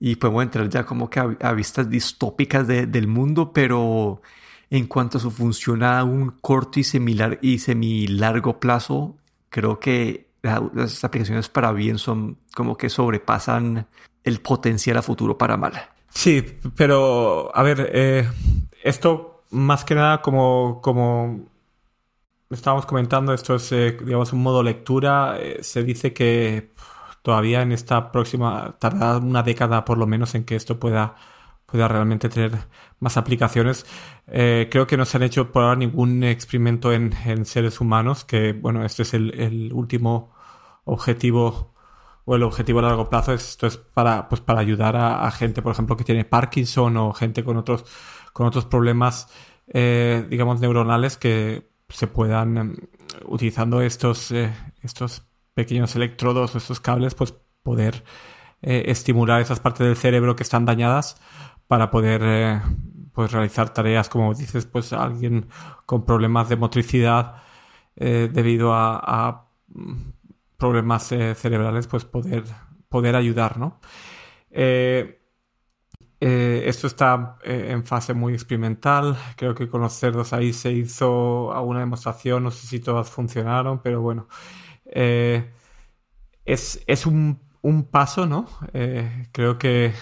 y 0.00 0.16
podemos 0.16 0.44
entrar 0.44 0.68
ya 0.68 0.84
como 0.84 1.10
que 1.10 1.20
a, 1.20 1.52
vistas 1.52 1.90
distópicas 1.90 2.66
del 2.66 3.08
mundo, 3.08 3.52
pero 3.52 4.22
en 4.70 4.86
cuanto 4.86 5.18
a 5.18 5.20
su 5.20 5.30
función 5.30 5.82
a 5.82 6.04
un 6.04 6.30
corto 6.40 6.80
y 6.80 6.84
similar 6.84 7.38
y 7.42 7.58
semi-largo 7.58 8.60
plazo, 8.60 9.16
creo 9.48 9.80
que 9.80 10.28
las 10.42 11.04
aplicaciones 11.04 11.48
para 11.48 11.72
bien 11.72 11.98
son 11.98 12.38
como 12.54 12.76
que 12.76 12.88
sobrepasan 12.88 13.86
el 14.24 14.40
potencial 14.40 14.96
a 14.98 15.02
futuro 15.02 15.36
para 15.36 15.56
mal. 15.56 15.72
Sí, 16.10 16.44
pero 16.76 17.50
a 17.54 17.62
ver, 17.62 17.90
eh, 17.92 18.28
esto 18.82 19.44
más 19.50 19.84
que 19.84 19.94
nada 19.94 20.20
como, 20.22 20.80
como 20.82 21.48
estábamos 22.50 22.86
comentando, 22.86 23.32
esto 23.32 23.56
es, 23.56 23.70
eh, 23.72 23.96
digamos, 24.04 24.32
un 24.32 24.42
modo 24.42 24.62
lectura. 24.62 25.36
Eh, 25.38 25.58
se 25.62 25.82
dice 25.82 26.12
que 26.12 26.72
todavía 27.22 27.62
en 27.62 27.72
esta 27.72 28.10
próxima, 28.12 28.76
tardará 28.78 29.18
una 29.18 29.42
década 29.42 29.84
por 29.84 29.98
lo 29.98 30.06
menos 30.06 30.34
en 30.34 30.44
que 30.44 30.56
esto 30.56 30.78
pueda 30.78 31.16
pueda 31.70 31.86
realmente 31.86 32.30
tener 32.30 32.52
más 32.98 33.18
aplicaciones. 33.18 33.84
Eh, 34.26 34.68
creo 34.70 34.86
que 34.86 34.96
no 34.96 35.04
se 35.04 35.18
han 35.18 35.22
hecho 35.22 35.52
por 35.52 35.62
ahora 35.62 35.76
ningún 35.76 36.24
experimento 36.24 36.92
en, 36.92 37.12
seres 37.44 37.80
humanos, 37.80 38.24
que 38.24 38.54
bueno, 38.54 38.84
este 38.86 39.02
es 39.02 39.12
el, 39.12 39.70
último 39.74 40.32
objetivo 40.84 41.74
o 42.24 42.36
el 42.36 42.42
objetivo 42.42 42.78
a 42.78 42.82
largo 42.82 43.10
plazo. 43.10 43.34
Esto 43.34 43.66
es 43.66 43.76
para, 43.76 44.28
pues, 44.30 44.40
para 44.40 44.60
ayudar 44.60 44.96
a, 44.96 45.30
gente, 45.30 45.60
por 45.60 45.72
ejemplo, 45.72 45.96
que 45.96 46.04
tiene 46.04 46.24
Parkinson 46.24 46.96
o 46.96 47.12
gente 47.12 47.44
con 47.44 47.58
otros, 47.58 47.84
con 48.32 48.46
otros 48.46 48.64
problemas, 48.64 49.28
eh, 49.68 50.26
digamos, 50.30 50.60
neuronales 50.60 51.18
que 51.18 51.70
se 51.90 52.06
puedan, 52.06 52.56
em, 52.56 52.76
utilizando 53.26 53.82
estos, 53.82 54.30
eh, 54.30 54.54
estos 54.82 55.22
pequeños 55.52 55.94
electrodos 55.96 56.54
o 56.54 56.58
estos 56.58 56.80
cables, 56.80 57.14
pues 57.14 57.34
poder 57.62 58.04
estimular 58.60 59.40
esas 59.40 59.60
partes 59.60 59.86
del 59.86 59.96
cerebro 59.96 60.34
que 60.34 60.42
están 60.42 60.64
dañadas 60.64 61.20
para 61.68 61.90
poder 61.90 62.22
eh, 62.24 62.60
pues 63.12 63.30
realizar 63.30 63.72
tareas, 63.72 64.08
como 64.08 64.34
dices, 64.34 64.66
pues 64.66 64.92
alguien 64.92 65.48
con 65.86 66.04
problemas 66.04 66.48
de 66.48 66.56
motricidad 66.56 67.42
eh, 67.96 68.28
debido 68.32 68.72
a, 68.74 69.44
problemas 70.56 71.12
eh, 71.12 71.34
cerebrales, 71.36 71.86
pues 71.86 72.04
poder, 72.04 72.42
poder 72.88 73.14
ayudar, 73.14 73.58
¿no? 73.58 73.80
esto 76.20 76.86
está 76.88 77.36
en 77.44 77.84
fase 77.84 78.12
muy 78.14 78.32
experimental. 78.32 79.16
Creo 79.36 79.54
que 79.54 79.68
con 79.68 79.82
los 79.82 79.92
cerdos 79.92 80.32
ahí 80.32 80.52
se 80.52 80.72
hizo 80.72 81.52
alguna 81.52 81.80
demostración. 81.80 82.42
No 82.42 82.50
sé 82.50 82.66
si 82.66 82.80
todas 82.80 83.08
funcionaron, 83.08 83.80
pero 83.82 84.00
bueno. 84.02 84.26
es, 84.84 86.82
es 86.86 87.06
un 87.06 87.38
un 87.62 87.84
paso, 87.84 88.26
¿no? 88.26 88.46
Eh, 88.72 89.28
creo 89.32 89.58
que, 89.58 89.92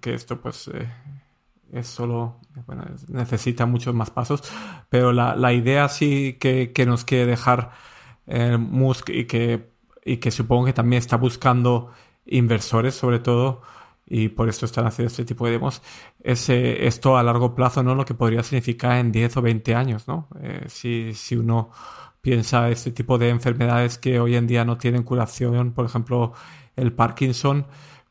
que, 0.00 0.14
esto 0.14 0.40
pues 0.40 0.68
eh, 0.68 0.88
es 1.72 1.86
solo, 1.86 2.40
bueno, 2.66 2.84
necesita 3.08 3.66
muchos 3.66 3.94
más 3.94 4.10
pasos, 4.10 4.42
pero 4.88 5.12
la, 5.12 5.36
la 5.36 5.52
idea 5.52 5.88
sí 5.88 6.36
que, 6.40 6.72
que, 6.72 6.86
nos 6.86 7.04
quiere 7.04 7.26
dejar 7.26 7.70
eh, 8.26 8.56
Musk 8.58 9.10
y 9.10 9.26
que, 9.26 9.70
y 10.04 10.18
que 10.18 10.30
supongo 10.30 10.66
que 10.66 10.72
también 10.72 11.00
está 11.00 11.16
buscando 11.16 11.92
inversores 12.26 12.94
sobre 12.94 13.20
todo, 13.20 13.62
y 14.10 14.30
por 14.30 14.48
esto 14.48 14.64
están 14.64 14.86
haciendo 14.86 15.08
este 15.08 15.24
tipo 15.24 15.44
de 15.46 15.52
demos, 15.52 15.82
es 16.20 16.48
esto 16.48 17.18
a 17.18 17.22
largo 17.22 17.54
plazo, 17.54 17.82
¿no? 17.82 17.94
Lo 17.94 18.04
que 18.04 18.14
podría 18.14 18.42
significar 18.42 18.96
en 18.96 19.12
10 19.12 19.36
o 19.36 19.42
20 19.42 19.74
años, 19.74 20.08
¿no? 20.08 20.28
Eh, 20.40 20.64
si, 20.68 21.12
si 21.14 21.36
uno 21.36 21.70
piensa 22.20 22.70
este 22.70 22.90
tipo 22.90 23.18
de 23.18 23.28
enfermedades 23.28 23.98
que 23.98 24.18
hoy 24.20 24.36
en 24.36 24.46
día 24.46 24.64
no 24.64 24.78
tienen 24.78 25.02
curación, 25.02 25.72
por 25.72 25.84
ejemplo, 25.84 26.32
el 26.78 26.92
Parkinson, 26.92 27.66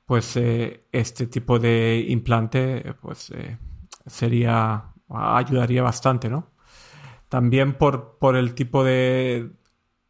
pues 0.05 0.37
eh, 0.37 0.85
este 0.91 1.27
tipo 1.27 1.59
de 1.59 2.05
implante, 2.09 2.95
pues 3.01 3.31
eh, 3.31 3.57
sería, 4.05 4.93
ayudaría 5.09 5.83
bastante, 5.83 6.29
¿no? 6.29 6.51
También 7.29 7.77
por, 7.77 8.17
por 8.19 8.37
el 8.37 8.55
tipo 8.55 8.83
de, 8.83 9.51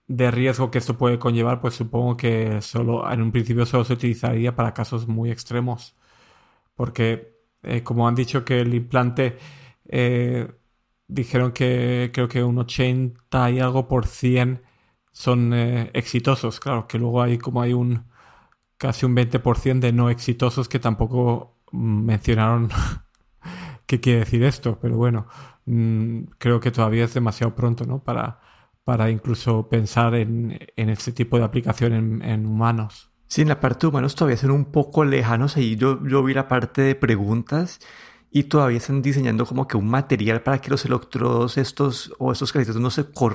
de 0.07 0.31
riesgo 0.31 0.71
que 0.71 0.79
esto 0.79 0.97
puede 0.97 1.19
conllevar, 1.19 1.61
pues 1.61 1.75
supongo 1.75 2.17
que 2.17 2.61
solo 2.61 3.11
en 3.11 3.21
un 3.23 3.31
principio 3.31 3.65
solo 3.65 3.85
se 3.85 3.93
utilizaría 3.93 4.55
para 4.55 4.73
casos 4.73 5.07
muy 5.07 5.31
extremos. 5.31 5.95
Porque, 6.75 7.35
eh, 7.63 7.83
como 7.83 8.07
han 8.07 8.15
dicho 8.15 8.45
que 8.45 8.61
el 8.61 8.73
implante, 8.73 9.37
dijeron 11.07 11.51
que 11.53 12.11
creo 12.13 12.27
que 12.27 12.43
un 12.43 12.57
80 12.59 13.49
y 13.51 13.59
algo 13.59 13.87
por 13.87 14.07
cien 14.07 14.63
son 15.11 15.53
exitosos. 15.53 16.59
Claro, 16.59 16.87
que 16.87 16.97
luego 16.99 17.21
hay 17.21 17.37
como 17.37 17.61
hay 17.61 17.73
un 17.73 18.05
casi 18.77 19.05
un 19.05 19.15
20% 19.15 19.79
de 19.79 19.91
no 19.93 20.09
exitosos 20.09 20.69
que 20.69 20.79
tampoco 20.79 21.57
mencionaron 21.71 22.69
qué 23.85 23.99
quiere 23.99 24.19
decir 24.19 24.43
esto. 24.43 24.79
Pero 24.81 24.97
bueno, 24.97 25.27
mm, 25.65 26.23
creo 26.37 26.59
que 26.59 26.71
todavía 26.71 27.05
es 27.05 27.13
demasiado 27.13 27.55
pronto, 27.55 27.85
¿no? 27.85 27.99
Para 27.99 28.39
para 28.87 29.09
incluso 29.09 29.67
pensar 29.67 30.15
en, 30.15 30.59
en 30.77 30.89
este 30.89 31.11
tipo 31.11 31.37
de 31.37 31.43
aplicación 31.43 32.23
en, 32.23 32.45
humanos. 32.45 33.11
Sí, 33.27 33.41
en 33.41 33.49
la 33.49 33.59
parte 33.59 33.81
de 33.81 33.87
humanos 33.87 34.15
todavía 34.15 34.37
son 34.37 34.51
un 34.51 34.63
poco 34.63 35.03
lejanos. 35.03 35.57
Ahí 35.57 35.75
yo, 35.75 36.01
yo 36.07 36.23
vi 36.23 36.33
la 36.33 36.47
parte 36.47 36.83
de 36.83 36.95
preguntas 36.95 37.81
y 38.31 38.43
todavía 38.43 38.77
están 38.77 39.01
diseñando 39.01 39.45
como 39.45 39.67
que 39.67 39.75
un 39.75 39.89
material 39.89 40.41
para 40.41 40.59
que 40.59 40.69
los 40.69 40.85
electrodos 40.85 41.57
estos 41.57 42.13
o 42.17 42.31
estos 42.31 42.53
cristales 42.53 42.79
no 42.79 42.89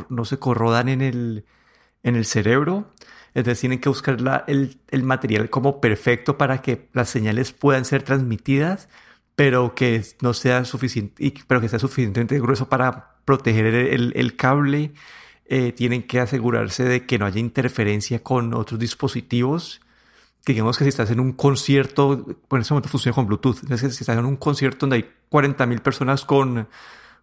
no 0.08 0.25
se 0.25 0.38
corrodan 0.38 0.88
en 0.88 1.02
el, 1.02 1.44
en 2.02 2.16
el 2.16 2.25
cerebro. 2.25 2.90
Entonces 3.35 3.61
tienen 3.61 3.80
que 3.80 3.88
buscar 3.88 4.21
la, 4.21 4.44
el, 4.47 4.78
el, 4.90 5.02
material 5.02 5.49
como 5.49 5.80
perfecto 5.80 6.37
para 6.37 6.61
que 6.61 6.88
las 6.92 7.09
señales 7.09 7.52
puedan 7.52 7.85
ser 7.85 8.02
transmitidas, 8.02 8.88
pero 9.37 9.75
que 9.75 10.04
no 10.21 10.35
sea 10.35 10.64
suficiente, 10.64 11.32
pero 11.47 11.61
que 11.61 11.68
sea 11.68 11.78
suficientemente 11.78 12.38
grueso 12.38 12.68
para 12.68 13.16
proteger 13.25 13.66
el, 13.66 14.12
el 14.14 14.37
cable 14.37 14.92
eh, 15.54 15.73
tienen 15.73 16.04
que 16.04 16.18
asegurarse 16.18 16.85
de 16.85 17.04
que 17.04 17.18
no 17.18 17.26
haya 17.26 17.38
interferencia 17.38 18.23
con 18.23 18.54
otros 18.54 18.80
dispositivos. 18.80 19.80
digamos 20.47 20.78
que 20.78 20.85
si 20.85 20.88
estás 20.88 21.11
en 21.11 21.21
un 21.21 21.32
concierto, 21.32 22.25
pues 22.49 22.59
en 22.59 22.62
ese 22.62 22.75
momento 22.75 22.88
funciona 22.88 23.14
con 23.14 23.26
Bluetooth. 23.26 23.59
Entonces, 23.62 23.94
si 23.94 24.02
estás 24.02 24.16
en 24.18 24.25
un 24.25 24.37
concierto 24.37 24.87
donde 24.87 24.97
hay 24.97 25.11
40.000 25.30 25.80
personas 25.80 26.25
con, 26.25 26.68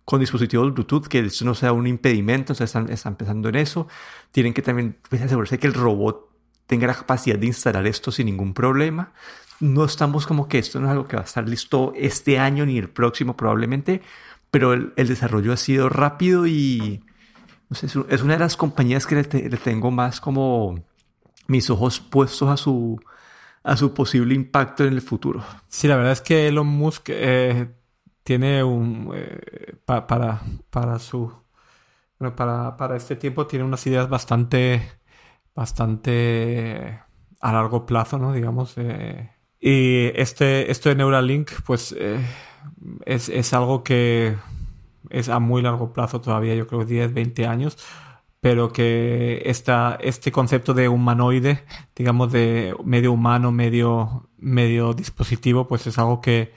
con 0.10 0.20
dispositivos 0.20 0.74
Bluetooth, 0.74 1.06
que 1.06 1.20
eso 1.20 1.46
no 1.46 1.54
sea 1.54 1.72
un 1.72 1.86
impedimento, 1.86 2.54
entonces 2.54 2.66
están, 2.66 2.89
están 2.89 3.16
pensando 3.16 3.48
en 3.48 3.58
eso. 3.58 3.88
Tienen 4.32 4.56
que 4.56 4.63
también 4.63 4.98
pues, 5.08 5.22
asegurarse 5.22 5.60
que 5.60 5.68
el 5.68 5.75
robot 5.75 6.32
tenga 6.66 6.88
la 6.88 6.96
capacidad 6.96 7.38
de 7.38 7.46
instalar 7.46 7.86
esto 7.86 8.12
sin 8.12 8.25
ningún 8.25 8.56
problema. 8.56 9.13
No 9.60 9.86
estamos 9.86 10.25
como 10.25 10.48
que 10.48 10.58
esto 10.58 10.80
no 10.80 10.88
es 10.88 10.94
algo 10.94 11.08
que 11.08 11.16
va 11.16 11.22
a 11.22 11.25
estar 11.25 11.48
listo 11.48 11.94
este 11.96 12.39
año 12.39 12.66
ni 12.66 12.80
el 12.80 12.89
próximo 12.89 13.38
probablemente, 13.38 14.01
pero 14.50 14.74
el, 14.74 14.94
el 14.96 15.08
desarrollo 15.08 15.54
ha 15.54 15.58
sido 15.58 15.89
rápido 15.89 16.48
y, 16.48 17.04
es 18.10 18.24
una 18.24 18.34
de 18.34 18.39
las 18.39 18.58
compañías 18.58 19.06
que 19.06 19.13
le, 19.13 19.24
tengo 19.24 19.92
más 19.92 20.20
como 20.20 20.84
mis 21.46 21.70
ojos 21.70 22.00
puestos 22.00 22.50
a 22.50 22.58
su, 22.58 23.00
a 23.62 23.78
su 23.78 23.94
posible 23.94 24.34
impacto 24.34 24.86
en 24.86 24.94
el 24.94 25.01
futuro. 25.01 25.46
Sí, 25.68 25.88
la 25.88 25.98
verdad 25.98 26.13
es 26.13 26.22
que 26.22 26.48
Elon 26.48 26.66
Musk 26.66 27.10
eh, 27.10 27.68
tiene 28.29 28.63
un... 28.63 29.12
Eh, 29.15 29.74
para, 29.86 30.39
para 30.69 31.00
su... 31.00 31.33
Bueno, 32.19 32.36
para, 32.36 32.77
para 32.77 32.95
este 32.95 33.15
tiempo 33.15 33.48
tiene 33.48 33.65
unas 33.65 33.88
ideas 33.88 34.07
bastante... 34.07 34.83
bastante 35.55 37.00
a 37.41 37.53
largo 37.53 37.88
plazo, 37.88 38.19
¿no? 38.19 38.31
Digamos. 38.31 38.75
Eh, 38.77 39.31
y 39.59 40.12
este, 40.13 40.69
esto 40.69 40.89
de 40.89 40.95
Neuralink, 40.95 41.50
pues 41.65 41.95
es, 43.05 43.29
es 43.29 43.53
algo 43.53 43.83
que 43.83 44.36
es 45.09 45.27
a 45.27 45.39
muy 45.39 45.63
largo 45.63 45.91
plazo 45.91 46.21
todavía, 46.21 46.53
yo 46.53 46.67
creo 46.67 46.86
10, 46.86 47.12
20 47.15 47.48
años, 47.48 47.79
pero 48.41 48.71
que 48.71 49.41
este 49.43 50.31
concepto 50.31 50.75
de 50.75 50.88
humanoide, 50.88 51.63
digamos 51.95 52.31
de 52.31 52.75
medio 52.86 53.12
humano, 53.12 53.51
medio, 53.51 54.29
medio 54.38 54.93
dispositivo, 54.93 55.67
pues 55.67 55.88
es 55.88 55.98
algo 55.98 56.21
que, 56.21 56.53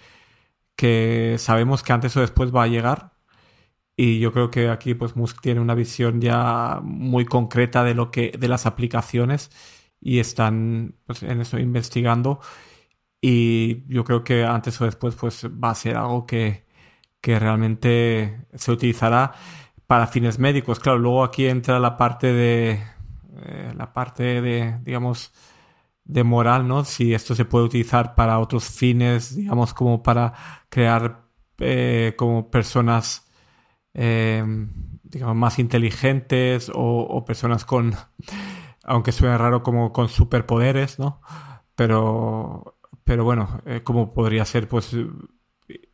que 0.82 1.36
sabemos 1.38 1.84
que 1.84 1.92
antes 1.92 2.16
o 2.16 2.20
después 2.20 2.52
va 2.52 2.64
a 2.64 2.66
llegar. 2.66 3.12
Y 3.96 4.18
yo 4.18 4.32
creo 4.32 4.50
que 4.50 4.68
aquí 4.68 4.94
pues 4.94 5.14
Musk 5.16 5.40
tiene 5.40 5.60
una 5.60 5.76
visión 5.76 6.20
ya 6.20 6.80
muy 6.82 7.24
concreta 7.24 7.84
de 7.84 7.94
lo 7.94 8.10
que, 8.10 8.32
de 8.36 8.48
las 8.48 8.66
aplicaciones 8.66 9.50
y 10.00 10.18
están 10.18 10.96
pues, 11.06 11.22
en 11.22 11.40
eso 11.40 11.58
investigando. 11.60 12.40
Y 13.20 13.86
yo 13.86 14.02
creo 14.04 14.24
que 14.24 14.44
antes 14.44 14.80
o 14.80 14.84
después 14.86 15.14
pues 15.14 15.46
va 15.46 15.70
a 15.70 15.74
ser 15.76 15.96
algo 15.96 16.26
que, 16.26 16.66
que 17.20 17.38
realmente 17.38 18.46
se 18.54 18.72
utilizará 18.72 19.34
para 19.86 20.08
fines 20.08 20.40
médicos. 20.40 20.80
Claro, 20.80 20.98
luego 20.98 21.22
aquí 21.22 21.46
entra 21.46 21.78
la 21.78 21.96
parte 21.96 22.32
de 22.32 22.70
eh, 23.46 23.72
la 23.76 23.92
parte 23.92 24.42
de, 24.42 24.78
digamos, 24.82 25.32
de 26.04 26.24
moral, 26.24 26.66
¿no? 26.68 26.84
Si 26.84 27.14
esto 27.14 27.34
se 27.34 27.44
puede 27.44 27.66
utilizar 27.66 28.14
para 28.14 28.38
otros 28.38 28.64
fines, 28.64 29.36
digamos, 29.36 29.74
como 29.74 30.02
para 30.02 30.34
crear 30.68 31.26
eh, 31.58 32.14
como 32.16 32.50
personas, 32.50 33.30
eh, 33.94 34.44
digamos, 35.04 35.36
más 35.36 35.58
inteligentes 35.58 36.70
o, 36.74 37.24
personas 37.24 37.64
con, 37.64 37.94
aunque 38.84 39.12
suene 39.12 39.38
raro, 39.38 39.62
como 39.62 39.92
con 39.92 40.08
superpoderes, 40.08 40.98
¿no? 40.98 41.20
Pero, 41.74 42.78
pero 43.04 43.24
bueno, 43.24 43.62
como 43.84 44.12
podría 44.12 44.44
ser, 44.44 44.68
pues, 44.68 44.94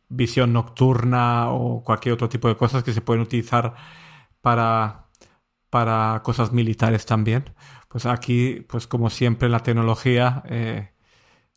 visión 0.09 0.53
nocturna 0.53 1.51
o 1.51 1.83
cualquier 1.83 2.13
otro 2.13 2.29
tipo 2.29 2.47
de 2.47 2.57
cosas 2.57 2.83
que 2.83 2.93
se 2.93 3.01
pueden 3.01 3.23
utilizar 3.23 3.75
para, 4.41 5.08
para 5.69 6.21
cosas 6.23 6.51
militares 6.51 7.05
también. 7.05 7.45
Pues 7.87 8.05
aquí, 8.05 8.65
pues 8.67 8.87
como 8.87 9.09
siempre, 9.09 9.49
la 9.49 9.59
tecnología 9.61 10.43
eh, 10.47 10.91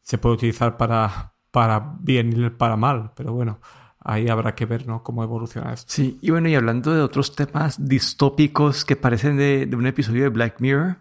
se 0.00 0.18
puede 0.18 0.36
utilizar 0.36 0.76
para, 0.76 1.34
para 1.50 1.96
bien 2.00 2.32
y 2.32 2.50
para 2.50 2.76
mal, 2.76 3.12
pero 3.14 3.32
bueno, 3.32 3.60
ahí 4.00 4.28
habrá 4.28 4.54
que 4.54 4.66
ver 4.66 4.86
¿no? 4.86 5.02
cómo 5.02 5.22
evoluciona 5.22 5.72
esto. 5.72 5.92
Sí, 5.92 6.18
y 6.22 6.30
bueno, 6.30 6.48
y 6.48 6.54
hablando 6.54 6.92
de 6.92 7.02
otros 7.02 7.34
temas 7.34 7.86
distópicos 7.86 8.84
que 8.84 8.96
parecen 8.96 9.36
de, 9.36 9.66
de 9.66 9.76
un 9.76 9.86
episodio 9.86 10.22
de 10.22 10.28
Black 10.28 10.60
Mirror, 10.60 10.98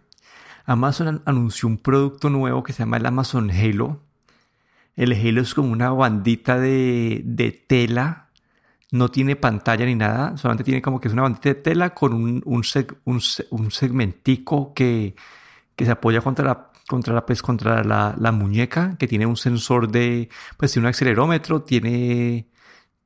Amazon 0.66 1.22
anunció 1.26 1.68
un 1.68 1.78
producto 1.78 2.30
nuevo 2.30 2.64
que 2.64 2.74
se 2.74 2.80
llama 2.80 2.98
el 2.98 3.06
Amazon 3.06 3.50
Halo, 3.50 4.02
el 4.96 5.14
Halo 5.14 5.42
es 5.42 5.54
como 5.54 5.72
una 5.72 5.92
bandita 5.92 6.60
de, 6.60 7.22
de 7.24 7.52
tela. 7.52 8.21
No 8.92 9.10
tiene 9.10 9.36
pantalla 9.36 9.86
ni 9.86 9.96
nada. 9.96 10.38
Solamente 10.38 10.64
tiene 10.64 10.82
como 10.82 11.00
que 11.00 11.08
es 11.08 11.14
una 11.14 11.24
bandita 11.24 11.50
de 11.50 11.56
tela 11.56 11.94
con 11.94 12.14
un, 12.14 12.42
un, 12.46 12.64
un, 13.06 13.72
segmentico 13.72 14.74
que, 14.74 15.16
que, 15.76 15.86
se 15.86 15.92
apoya 15.92 16.22
contra 16.22 16.46
la, 16.46 16.72
contra 16.88 17.14
la, 17.14 17.26
pues, 17.26 17.42
contra 17.42 17.84
la, 17.84 18.16
la, 18.20 18.32
muñeca. 18.32 18.98
Que 19.00 19.08
tiene 19.08 19.26
un 19.26 19.38
sensor 19.38 19.90
de... 19.90 20.30
Pues 20.58 20.74
tiene 20.74 20.88
un 20.88 20.90
acelerómetro. 20.92 21.64
Tiene... 21.64 22.48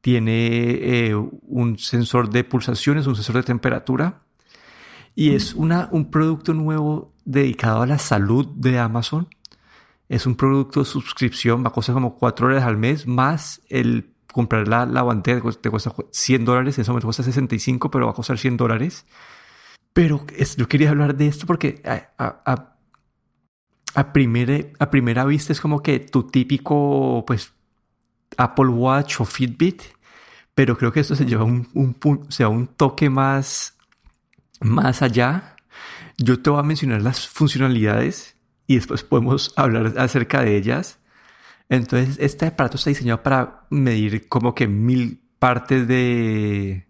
Tiene 0.01 1.07
eh, 1.07 1.15
un 1.15 1.79
sensor 1.79 2.29
de 2.29 2.43
pulsaciones, 2.43 3.07
un 3.07 3.15
sensor 3.15 3.37
de 3.37 3.43
temperatura. 3.43 4.21
Y 5.15 5.33
es 5.33 5.55
una, 5.55 5.89
un 5.91 6.11
producto 6.11 6.53
nuevo 6.53 7.13
dedicado 7.25 7.81
a 7.81 7.87
la 7.87 7.97
salud 7.97 8.45
de 8.55 8.77
Amazon 8.77 9.27
es 10.09 10.25
un 10.25 10.35
producto 10.35 10.81
de 10.81 10.85
suscripción, 10.85 11.63
va 11.63 11.69
a 11.69 11.73
costar 11.73 11.93
como 11.93 12.15
4 12.15 12.47
dólares 12.47 12.67
al 12.67 12.77
mes, 12.77 13.07
más 13.07 13.61
el 13.69 14.14
comprar 14.35 14.67
la, 14.67 14.85
la 14.85 15.21
te 15.23 15.69
cuesta 15.69 15.93
100 16.11 16.43
dólares, 16.43 16.77
en 16.77 16.81
ese 16.81 16.91
momento 16.91 17.07
cuesta 17.07 17.23
65, 17.23 17.89
pero 17.89 18.07
va 18.07 18.11
a 18.11 18.15
costar 18.15 18.37
100 18.37 18.57
dólares. 18.57 19.05
Pero 19.93 20.25
yo 20.57 20.67
quería 20.67 20.89
hablar 20.89 21.15
de 21.15 21.27
esto 21.27 21.47
porque 21.47 21.81
a, 21.85 22.09
a, 22.17 22.75
a, 23.95 24.11
primera, 24.11 24.57
a 24.77 24.91
primera 24.91 25.23
vista 25.23 25.53
es 25.53 25.61
como 25.61 25.81
que 25.81 25.99
tu 25.99 26.23
típico 26.23 27.23
pues 27.25 27.53
Apple 28.35 28.67
Watch 28.67 29.21
o 29.21 29.25
Fitbit, 29.25 29.83
pero 30.53 30.77
creo 30.77 30.91
que 30.91 30.99
esto 30.99 31.15
se 31.15 31.25
lleva 31.25 31.45
un, 31.45 31.69
un, 31.73 32.29
sea, 32.29 32.49
un 32.49 32.67
toque 32.67 33.09
más, 33.09 33.77
más 34.59 35.01
allá. 35.01 35.55
Yo 36.17 36.41
te 36.41 36.49
voy 36.49 36.59
a 36.59 36.63
mencionar 36.63 37.01
las 37.01 37.25
funcionalidades 37.25 38.35
y 38.67 38.75
después 38.75 39.01
podemos 39.03 39.53
hablar 39.55 39.93
acerca 39.97 40.41
de 40.41 40.57
ellas. 40.57 40.99
Entonces, 41.69 42.17
este 42.19 42.47
aparato 42.47 42.77
está 42.77 42.89
diseñado 42.89 43.23
para 43.23 43.65
medir 43.69 44.27
como 44.27 44.53
que 44.53 44.67
mil 44.67 45.21
partes 45.39 45.87
de, 45.87 46.87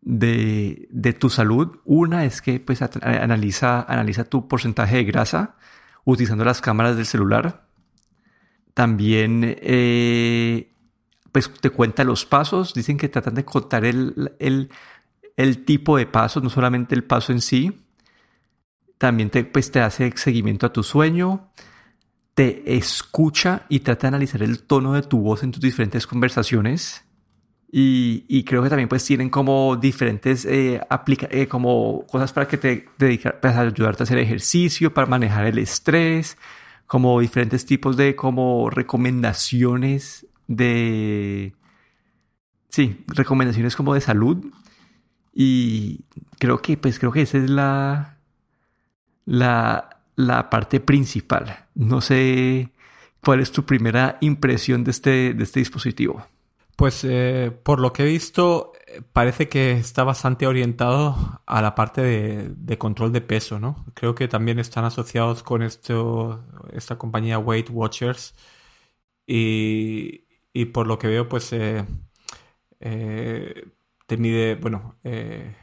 de, 0.00 0.88
de 0.90 1.12
tu 1.12 1.30
salud. 1.30 1.78
Una 1.84 2.24
es 2.24 2.40
que 2.40 2.60
pues, 2.60 2.80
analiza, 2.82 3.82
analiza 3.82 4.24
tu 4.24 4.48
porcentaje 4.48 4.96
de 4.96 5.04
grasa 5.04 5.56
utilizando 6.04 6.44
las 6.44 6.60
cámaras 6.60 6.96
del 6.96 7.06
celular. 7.06 7.66
también 8.74 9.56
eh, 9.60 10.72
pues 11.32 11.50
te 11.60 11.70
cuenta 11.70 12.04
los 12.04 12.24
pasos. 12.24 12.72
Dicen 12.74 12.96
que 12.96 13.08
tratan 13.08 13.34
de 13.34 13.44
contar 13.44 13.84
el, 13.84 14.32
el, 15.36 15.64
tipo 15.64 15.96
de 15.96 16.06
pasos, 16.06 16.42
no 16.42 16.50
solamente 16.50 16.94
el 16.94 17.04
paso 17.04 17.32
en 17.32 17.40
sí. 17.40 17.82
También 18.98 19.30
te, 19.30 19.44
pues, 19.44 19.70
te 19.70 19.80
hace 19.80 20.12
seguimiento 20.16 20.66
a 20.66 20.72
tu 20.72 20.82
sueño. 20.82 21.50
Te 22.36 22.76
escucha 22.76 23.64
y 23.70 23.80
trata 23.80 24.02
de 24.02 24.08
analizar 24.08 24.42
el 24.42 24.62
tono 24.62 24.92
de 24.92 25.00
tu 25.00 25.22
voz 25.22 25.42
en 25.42 25.52
tus 25.52 25.62
diferentes 25.62 26.06
conversaciones. 26.06 27.02
Y, 27.72 28.44
creo 28.44 28.62
que 28.62 28.68
también 28.68 28.90
pues 28.90 29.04
tienen 29.04 29.30
como 29.30 29.76
diferentes 29.76 30.44
eh, 30.44 30.80
eh, 31.30 31.48
como 31.48 32.06
cosas 32.06 32.32
para 32.34 32.46
que 32.46 32.58
te 32.58 32.88
dedicar, 32.98 33.40
para 33.40 33.60
ayudarte 33.62 34.02
a 34.02 34.04
hacer 34.04 34.18
ejercicio, 34.18 34.92
para 34.94 35.06
manejar 35.06 35.46
el 35.46 35.58
estrés, 35.58 36.36
como 36.86 37.20
diferentes 37.20 37.64
tipos 37.64 37.96
de 37.96 38.14
como 38.14 38.68
recomendaciones 38.70 40.26
de... 40.46 41.54
Sí, 42.68 43.02
recomendaciones 43.08 43.74
como 43.74 43.94
de 43.94 44.02
salud. 44.02 44.44
Y 45.34 46.04
creo 46.38 46.60
que, 46.60 46.76
pues 46.76 46.98
creo 46.98 47.12
que 47.12 47.22
esa 47.22 47.38
es 47.38 47.48
la, 47.48 48.18
la, 49.24 50.02
la 50.16 50.50
parte 50.50 50.80
principal. 50.80 51.65
No 51.76 52.00
sé 52.00 52.72
cuál 53.24 53.38
es 53.38 53.52
tu 53.52 53.64
primera 53.64 54.18
impresión 54.20 54.82
de 54.82 54.90
este, 54.90 55.34
de 55.34 55.44
este 55.44 55.60
dispositivo. 55.60 56.26
Pues 56.74 57.04
eh, 57.04 57.56
por 57.62 57.78
lo 57.78 57.92
que 57.92 58.02
he 58.02 58.06
visto, 58.06 58.72
parece 59.12 59.48
que 59.48 59.72
está 59.72 60.04
bastante 60.04 60.46
orientado 60.46 61.42
a 61.46 61.62
la 61.62 61.74
parte 61.74 62.02
de, 62.02 62.78
control 62.78 63.12
de 63.12 63.20
peso, 63.20 63.60
¿no? 63.60 63.86
Creo 63.94 64.14
que 64.14 64.28
también 64.28 64.58
están 64.58 64.84
asociados 64.84 65.42
con 65.42 65.62
esto, 65.62 66.44
esta 66.72 66.98
compañía 66.98 67.38
Weight 67.38 67.70
Watchers. 67.70 68.34
Y, 69.26 70.26
y 70.52 70.66
por 70.66 70.86
lo 70.86 70.98
que 70.98 71.08
veo, 71.08 71.28
pues 71.28 71.52
eh, 71.52 71.84
eh, 72.80 73.68
te 74.06 74.16
mide, 74.16 74.54
bueno, 74.56 74.98
eh, 75.04 75.54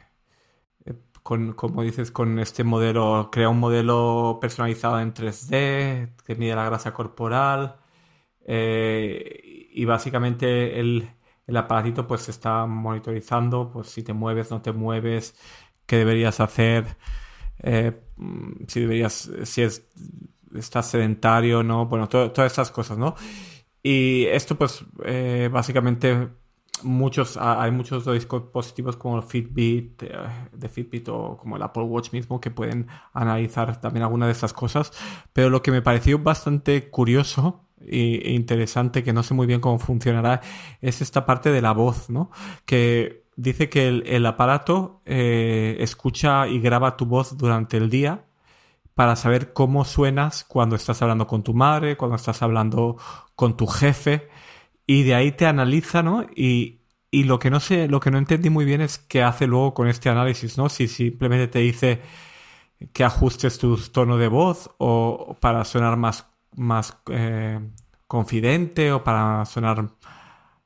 con, 1.24 1.54
como 1.54 1.82
dices, 1.82 2.12
con 2.12 2.38
este 2.38 2.64
modelo, 2.64 3.30
crea 3.32 3.48
un 3.50 3.60
modelo 3.60 4.38
personalizado 4.40 5.00
en 5.00 5.14
3D, 5.14 6.14
te 6.24 6.36
mide 6.36 6.54
la 6.56 6.66
grasa 6.66 6.94
corporal 6.94 7.78
y 8.46 9.84
básicamente 9.86 10.78
el, 10.80 11.10
el 11.46 11.56
aparatito 11.56 12.06
pues 12.06 12.28
está 12.28 12.66
monitorizando 12.66 13.70
pues 13.72 13.88
si 13.88 14.02
te 14.02 14.12
mueves, 14.12 14.50
no 14.50 14.62
te 14.62 14.72
mueves, 14.72 15.34
qué 15.86 15.96
deberías 15.98 16.40
hacer, 16.40 16.96
si 18.68 18.80
deberías, 18.80 19.30
si 19.44 19.62
es, 19.62 19.88
estás 20.54 20.90
sedentario, 20.90 21.62
¿no? 21.62 21.86
Bueno, 21.86 22.08
todas 22.08 22.38
estas 22.52 22.70
cosas, 22.70 22.98
¿no? 22.98 23.14
Y 23.82 24.26
esto, 24.26 24.56
pues, 24.56 24.84
eh, 25.04 25.50
básicamente, 25.52 26.28
muchos, 26.82 27.36
hay 27.36 27.70
muchos 27.70 28.04
dispositivos 28.04 28.96
como 28.96 29.16
el 29.16 29.22
Fitbit, 29.22 30.02
eh, 30.02 30.12
de 30.52 30.68
Fitbit 30.68 31.08
o 31.08 31.36
como 31.36 31.56
el 31.56 31.62
Apple 31.62 31.84
Watch 31.84 32.12
mismo 32.12 32.40
que 32.40 32.50
pueden 32.50 32.86
analizar 33.12 33.80
también 33.80 34.02
algunas 34.02 34.28
de 34.28 34.32
estas 34.32 34.52
cosas. 34.52 34.92
Pero 35.32 35.50
lo 35.50 35.62
que 35.62 35.70
me 35.70 35.82
pareció 35.82 36.18
bastante 36.18 36.90
curioso 36.90 37.64
e 37.80 38.32
interesante, 38.32 39.02
que 39.02 39.12
no 39.12 39.22
sé 39.22 39.34
muy 39.34 39.46
bien 39.46 39.60
cómo 39.60 39.78
funcionará, 39.78 40.40
es 40.80 41.02
esta 41.02 41.26
parte 41.26 41.50
de 41.50 41.60
la 41.60 41.72
voz, 41.72 42.08
¿no? 42.08 42.30
Que 42.64 43.24
dice 43.36 43.68
que 43.68 43.88
el, 43.88 44.26
aparato 44.26 45.02
eh, 45.04 45.76
escucha 45.80 46.48
y 46.48 46.60
graba 46.60 46.96
tu 46.96 47.06
voz 47.06 47.36
durante 47.36 47.76
el 47.76 47.90
día 47.90 48.24
para 48.94 49.16
saber 49.16 49.52
cómo 49.52 49.84
suenas 49.84 50.44
cuando 50.44 50.76
estás 50.76 51.02
hablando 51.02 51.26
con 51.26 51.42
tu 51.42 51.52
madre, 51.52 51.96
cuando 51.96 52.16
estás 52.16 52.42
hablando 52.42 52.96
con 53.34 53.56
tu 53.56 53.66
jefe, 53.66 54.28
y 54.86 55.04
de 55.04 55.14
ahí 55.14 55.32
te 55.32 55.46
analiza, 55.46 56.02
¿no? 56.02 56.24
Y, 56.34 56.80
y 57.10 57.24
lo 57.24 57.38
que 57.38 57.50
no 57.50 57.60
sé, 57.60 57.88
lo 57.88 58.00
que 58.00 58.10
no 58.10 58.18
entendí 58.18 58.50
muy 58.50 58.64
bien 58.64 58.80
es 58.80 58.98
qué 58.98 59.22
hace 59.22 59.46
luego 59.46 59.74
con 59.74 59.88
este 59.88 60.08
análisis, 60.10 60.58
¿no? 60.58 60.68
Si 60.68 60.88
simplemente 60.88 61.48
te 61.48 61.60
dice 61.60 62.02
que 62.92 63.04
ajustes 63.04 63.58
tu 63.58 63.76
tono 63.78 64.18
de 64.18 64.28
voz 64.28 64.70
o 64.78 65.36
para 65.40 65.64
sonar 65.64 65.96
más, 65.96 66.26
más 66.56 66.98
eh, 67.10 67.60
confidente 68.06 68.92
o 68.92 69.04
para 69.04 69.44
sonar 69.46 69.90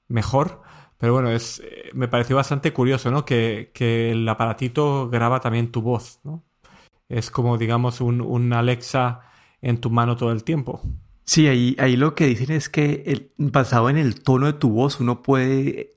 mejor. 0.09 0.62
Pero 0.98 1.12
bueno, 1.14 1.31
es, 1.31 1.62
me 1.94 2.09
pareció 2.09 2.37
bastante 2.37 2.72
curioso, 2.72 3.11
¿no? 3.11 3.24
Que, 3.24 3.70
que 3.74 4.12
el 4.12 4.28
aparatito 4.28 5.09
graba 5.11 5.40
también 5.40 5.70
tu 5.72 5.83
voz, 5.83 6.20
¿no? 6.24 6.44
es 7.09 7.31
como, 7.31 7.59
digamos, 7.59 8.00
un, 8.00 8.52
Alexa 8.52 9.22
en 9.62 9.81
tu 9.81 9.90
mano 9.90 10.16
todo 10.16 10.33
el 10.33 10.44
tiempo. 10.44 10.83
Sí, 11.29 11.47
ahí, 11.47 11.77
ahí 11.79 11.97
lo 11.97 12.14
que 12.14 12.27
dicen 12.27 12.53
es 12.53 12.71
que 12.71 13.03
el, 13.07 13.33
basado 13.37 13.91
en 13.91 13.99
el 13.99 14.23
tono 14.23 14.47
de 14.47 14.55
tu 14.55 14.71
voz 14.71 14.99
uno 14.99 15.23
puede 15.23 15.95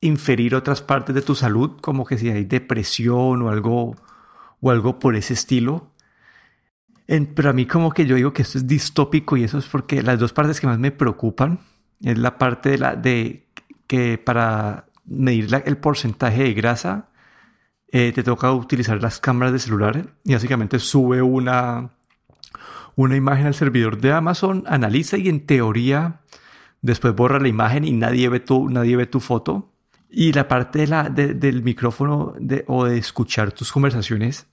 inferir 0.00 0.54
otras 0.54 0.80
partes 0.80 1.12
de 1.12 1.22
tu 1.22 1.34
salud, 1.34 1.72
como 1.80 2.06
que 2.06 2.16
si 2.16 2.30
hay 2.30 2.44
depresión 2.44 3.42
o 3.42 3.48
algo, 3.50 3.96
o 4.60 4.70
algo 4.70 5.00
por 5.00 5.16
ese 5.16 5.34
estilo. 5.34 5.90
pero 7.34 7.50
a 7.50 7.52
mí 7.52 7.66
como 7.66 7.90
que 7.90 8.06
yo 8.06 8.14
digo 8.14 8.32
que 8.32 8.42
esto 8.42 8.58
es 8.58 8.66
distópico 8.68 9.36
y 9.36 9.42
eso 9.44 9.58
es 9.58 9.66
porque 9.66 10.02
las 10.04 10.20
dos 10.20 10.32
partes 10.32 10.60
que 10.60 10.68
más 10.68 10.78
me 10.78 10.92
preocupan 10.92 11.58
es 12.02 12.16
la 12.18 12.38
parte 12.38 12.70
de 12.70 12.78
la 12.78 12.94
de 12.94 13.48
que 13.88 14.18
para 14.18 14.86
medir 15.04 15.48
el 15.64 15.78
porcentaje 15.78 16.44
de 16.44 16.54
grasa 16.54 17.08
eh, 17.88 18.12
te 18.14 18.22
toca 18.22 18.52
utilizar 18.52 19.02
las 19.02 19.18
cámaras 19.18 19.52
de 19.52 19.58
celular 19.58 20.14
y 20.24 20.34
básicamente 20.34 20.78
sube 20.78 21.22
una, 21.22 21.90
una 22.96 23.16
imagen 23.16 23.46
al 23.46 23.54
servidor 23.54 24.00
de 24.00 24.12
Amazon, 24.12 24.64
analiza 24.66 25.16
y 25.16 25.28
en 25.28 25.46
teoría 25.46 26.20
después 26.82 27.14
borra 27.14 27.40
la 27.40 27.48
imagen 27.48 27.84
y 27.84 27.92
nadie 27.92 28.28
ve 28.28 28.40
tu, 28.40 28.68
nadie 28.68 28.96
ve 28.96 29.06
tu 29.06 29.20
foto. 29.20 29.72
Y 30.10 30.32
la 30.32 30.48
parte 30.48 30.80
de 30.80 30.86
la, 30.88 31.08
del 31.08 31.62
micrófono 31.62 32.34
o 32.66 32.84
de 32.84 32.98
escuchar 32.98 33.52
tus 33.52 33.70
conversaciones, 33.70 34.48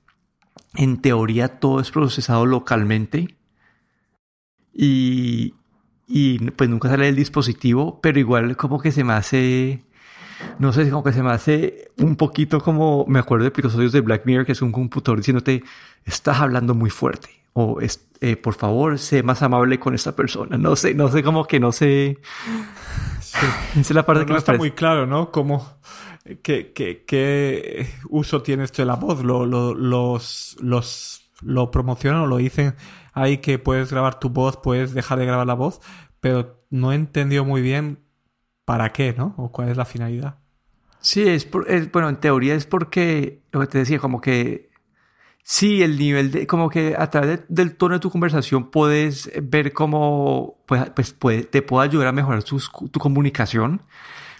en 0.76 1.02
teoría 1.02 1.60
todo 1.60 1.80
es 1.80 1.89
procesado 1.91 2.45
localmente. 2.45 3.38
Y, 4.73 5.56
y 6.08 6.52
pues 6.52 6.69
nunca 6.69 6.89
sale 6.89 7.08
del 7.08 7.15
dispositivo, 7.15 8.00
pero 8.02 8.19
igual 8.19 8.56
como 8.56 8.80
que 8.80 8.91
se 8.91 9.04
me 9.04 9.13
hace 9.13 9.88
no 10.60 10.73
sé, 10.73 10.89
como 10.89 11.04
que 11.04 11.13
se 11.13 11.23
me 11.23 11.32
hace 11.32 11.91
un 11.97 12.15
poquito 12.15 12.62
como, 12.62 13.06
me 13.08 13.19
acuerdo 13.19 13.43
de 13.43 13.50
episodios 13.50 13.91
de 13.91 14.02
Black 14.02 14.26
Mirror, 14.26 14.45
que 14.45 14.52
es 14.52 14.62
un 14.62 14.71
computador 14.71 15.19
diciéndote, 15.19 15.63
estás 16.06 16.39
hablando 16.39 16.76
muy 16.76 16.89
fuerte, 16.89 17.30
o 17.60 17.80
eh, 17.82 18.36
por 18.36 18.54
favor, 18.54 19.00
sé 19.00 19.24
más 19.24 19.41
amable 19.41 19.80
con 19.80 19.96
esta 19.96 20.15
persona. 20.15 20.60
No 20.60 20.76
sé, 20.76 20.93
no 20.93 21.08
sé, 21.08 21.24
como 21.24 21.46
que 21.46 21.60
no 21.60 21.72
sé. 21.72 22.20
es 23.76 23.89
la 23.89 24.06
parte 24.06 24.28
que 24.28 24.34
no 24.34 24.38
está 24.38 24.54
muy 24.54 24.72
claro, 24.72 25.08
¿no? 25.08 25.32
Como, 25.32 25.67
¿qué, 26.43 26.72
qué, 26.72 27.89
uso 28.10 28.43
tiene 28.43 28.63
esto 28.63 28.84
de 28.84 28.86
la 28.86 28.93
voz? 28.93 29.24
¿Lo, 29.24 29.48
lo, 29.48 29.74
los, 29.74 30.56
los, 30.62 31.32
lo 31.41 31.72
promocionan 31.72 32.22
o 32.22 32.28
lo 32.28 32.38
dicen 32.38 32.76
ahí 33.13 33.39
que 33.39 33.58
puedes 33.58 33.89
grabar 33.89 34.20
tu 34.20 34.30
voz, 34.30 34.58
puedes 34.58 34.93
dejar 34.93 35.17
de 35.17 35.26
grabar 35.26 35.48
la 35.48 35.56
voz, 35.56 35.82
pero 36.20 36.63
no 36.70 36.91
he 36.91 36.96
entendido 36.96 37.43
muy 37.43 37.63
bien 37.63 38.04
para 38.65 38.93
qué, 38.93 39.15
¿no? 39.17 39.34
O 39.36 39.52
cuál 39.52 39.70
es 39.70 39.78
la 39.78 39.86
finalidad. 39.86 40.38
Sí, 41.00 41.28
es, 41.28 41.50
bueno, 41.91 42.08
en 42.08 42.17
teoría 42.17 42.54
es 42.54 42.67
porque, 42.67 43.41
lo 43.52 43.62
que 43.62 43.67
te 43.67 43.80
decía, 43.80 43.98
como 43.98 44.22
que 44.22 44.70
sí, 45.48 45.82
el 45.82 45.98
nivel 45.98 46.32
de, 46.32 46.46
como 46.46 46.70
que 46.70 46.94
a 46.98 47.10
través 47.10 47.40
del 47.48 47.76
tono 47.76 47.96
de 47.96 48.02
tu 48.02 48.12
conversación 48.12 48.70
puedes 48.70 49.32
ver 49.42 49.72
cómo, 49.72 50.58
pues, 50.66 51.14
pues 51.14 51.50
te 51.50 51.62
puede 51.62 51.88
ayudar 51.88 52.08
a 52.08 52.12
mejorar 52.12 52.44
tu 52.44 52.60
comunicación. 53.00 53.82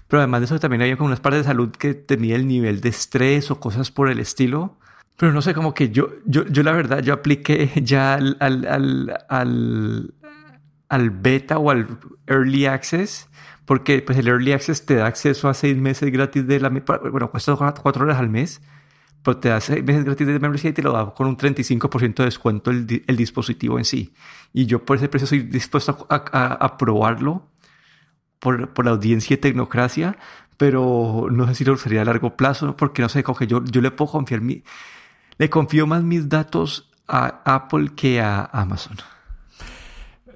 Pero 0.08 0.22
además 0.22 0.42
de 0.42 0.46
eso 0.46 0.60
también 0.60 0.82
hay 0.82 0.96
como 0.96 1.08
unas 1.08 1.22
partes 1.22 1.42
de 1.42 1.46
salud 1.46 1.72
que 1.72 1.94
te 1.94 2.18
mide 2.18 2.36
el 2.36 2.48
nivel 2.48 2.82
de 2.82 2.90
estrés 2.90 3.52
o 3.52 3.60
cosas 3.60 3.90
por 3.92 4.10
el 4.10 4.20
estilo. 4.20 4.78
Pero 5.18 5.32
no 5.32 5.42
sé, 5.42 5.54
como 5.54 5.74
que 5.74 5.90
yo, 5.90 6.10
yo, 6.26 6.46
yo 6.48 6.64
la 6.64 6.74
verdad, 6.74 7.00
yo 7.02 7.14
apliqué 7.14 7.72
ya 7.84 8.16
al, 8.16 8.38
al, 8.40 8.68
al, 8.68 9.18
al, 9.30 10.14
al 10.90 11.10
beta 11.12 11.58
o 11.58 11.72
al 11.72 11.88
early 12.28 12.66
access 12.66 13.30
porque 13.68 14.02
pues 14.02 14.18
el 14.18 14.30
Early 14.30 14.54
Access 14.54 14.86
te 14.86 14.96
da 14.96 15.08
acceso 15.08 15.50
a 15.50 15.54
seis 15.54 15.76
meses 15.76 16.10
gratis 16.10 16.48
de 16.48 16.62
la... 16.62 16.70
Bueno, 16.70 17.30
cuesta 17.30 17.54
cuatro 17.54 18.06
horas 18.06 18.18
al 18.18 18.30
mes, 18.30 18.62
pero 19.28 19.40
te 19.40 19.50
da 19.50 19.60
seis 19.60 19.84
meses 19.84 20.06
gratis 20.06 20.26
de 20.26 20.40
membresía 20.40 20.70
y 20.70 20.74
te 20.74 20.82
lo 20.82 20.94
da 20.94 21.14
con 21.14 21.28
un 21.28 21.36
35% 21.36 22.16
de 22.16 22.24
descuento 22.24 22.72
el, 22.72 22.88
dispositivo 23.18 23.78
en 23.78 23.84
sí. 23.84 24.14
Y 24.54 24.68
yo 24.68 24.86
por 24.86 24.96
ese 24.96 25.10
precio 25.10 25.26
estoy 25.26 25.42
dispuesto 25.42 26.08
a, 26.10 26.78
probarlo 26.78 27.46
por, 28.40 28.74
por, 28.74 28.86
la 28.86 28.92
audiencia 28.92 29.34
y 29.34 29.38
tecnocracia, 29.38 30.18
pero 30.56 31.28
no 31.30 31.46
sé 31.46 31.56
si 31.56 31.66
lo 31.66 31.74
usaría 31.74 32.04
a 32.04 32.06
largo 32.06 32.38
plazo, 32.38 32.78
porque 32.78 33.02
no 33.02 33.10
sé, 33.10 33.22
como 33.22 33.38
que 33.38 33.48
yo, 33.48 33.62
yo 33.66 33.82
le 33.82 33.92
puedo 33.92 34.12
confiar 34.12 34.40
mi... 34.40 34.64
Le 35.38 35.50
confío 35.50 35.88
más 35.88 36.04
mis 36.04 36.30
datos 36.30 36.90
a 37.06 37.42
Apple 37.44 37.90
que 37.98 38.22
a 38.22 38.46
Amazon. 38.46 38.96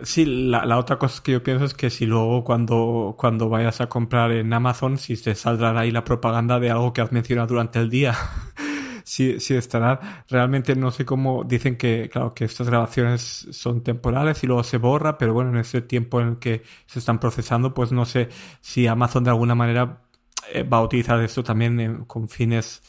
Sí, 0.04 0.26
la, 0.26 0.78
otra 0.78 1.00
cosa 1.00 1.24
que 1.24 1.32
yo 1.32 1.44
pienso 1.44 1.64
es 1.64 1.74
que 1.74 1.90
si 1.90 2.06
luego 2.06 2.44
cuando, 2.44 3.16
cuando 3.18 3.48
vayas 3.48 3.80
a 3.80 3.88
comprar 3.88 4.34
en 4.34 4.52
Amazon, 4.52 4.98
si 4.98 5.16
te 5.16 5.34
saldrá 5.34 5.80
ahí 5.80 5.92
la 5.92 6.04
propaganda 6.04 6.60
de 6.60 6.72
algo 6.72 6.92
que 6.92 7.00
has 7.00 7.14
mencionado 7.14 7.48
durante 7.48 7.80
el 7.80 7.90
día. 7.90 8.18
sí, 9.12 9.39
sí 9.41 9.56
estarán. 9.56 10.00
Realmente 10.30 10.76
no 10.76 10.89
sé 10.91 11.06
cómo 11.06 11.43
dicen 11.43 11.78
que, 11.78 12.10
claro, 12.10 12.34
que 12.34 12.45
estas 12.45 12.67
grabaciones 12.69 13.47
son 13.52 13.84
temporales 13.84 14.41
y 14.43 14.47
luego 14.47 14.63
se 14.63 14.78
borra, 14.78 15.17
pero 15.17 15.34
bueno, 15.34 15.50
en 15.52 15.58
ese 15.58 15.82
tiempo 15.82 16.21
en 16.21 16.28
el 16.30 16.39
que 16.39 16.63
se 16.86 17.00
están 17.00 17.19
procesando, 17.19 17.74
pues 17.74 17.91
no 17.91 18.06
sé 18.06 18.30
si 18.62 18.88
Amazon 18.88 19.26
de 19.26 19.32
alguna 19.32 19.54
manera 19.54 20.04
eh, 20.54 20.63
va 20.63 20.78
a 20.78 20.84
utilizar 20.84 21.21
esto 21.21 21.43
también 21.43 22.06
con 22.06 22.30
fines 22.30 22.82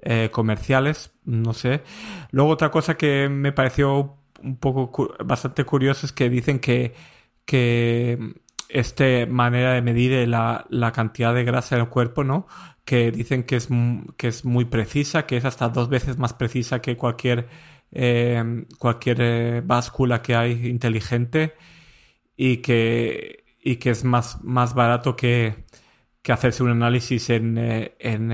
eh, 0.00 0.30
comerciales, 0.32 1.12
no 1.24 1.54
sé. 1.54 1.82
Luego 2.32 2.50
otra 2.50 2.70
cosa 2.72 2.96
que 2.96 3.28
me 3.28 3.52
pareció 3.52 4.16
un 4.42 4.56
poco 4.56 5.14
bastante 5.24 5.64
curioso 5.64 6.06
es 6.06 6.12
que 6.12 6.28
dicen 6.28 6.58
que, 6.58 6.94
que 7.44 8.18
esta 8.68 9.04
manera 9.28 9.74
de 9.74 9.82
medir 9.82 10.28
la, 10.28 10.66
la 10.70 10.90
cantidad 10.92 11.34
de 11.34 11.44
grasa 11.44 11.76
en 11.76 11.82
el 11.82 11.88
cuerpo, 11.88 12.24
¿no? 12.24 12.48
Que 12.84 13.10
dicen 13.12 13.44
que 13.44 13.56
es, 13.56 13.68
que 14.16 14.28
es 14.28 14.44
muy 14.44 14.64
precisa, 14.64 15.26
que 15.26 15.36
es 15.36 15.44
hasta 15.44 15.68
dos 15.68 15.88
veces 15.88 16.18
más 16.18 16.34
precisa 16.34 16.80
que 16.82 16.96
cualquier, 16.96 17.48
eh, 17.92 18.66
cualquier 18.78 19.18
eh, 19.20 19.62
báscula 19.64 20.22
que 20.22 20.34
hay 20.36 20.66
inteligente 20.66 21.54
y 22.36 22.58
que, 22.58 23.44
y 23.62 23.76
que 23.76 23.90
es 23.90 24.04
más, 24.04 24.42
más 24.44 24.74
barato 24.74 25.16
que, 25.16 25.64
que 26.22 26.32
hacerse 26.32 26.62
un 26.62 26.70
análisis 26.70 27.30
en, 27.30 27.58
eh, 27.58 27.96
en 28.00 28.32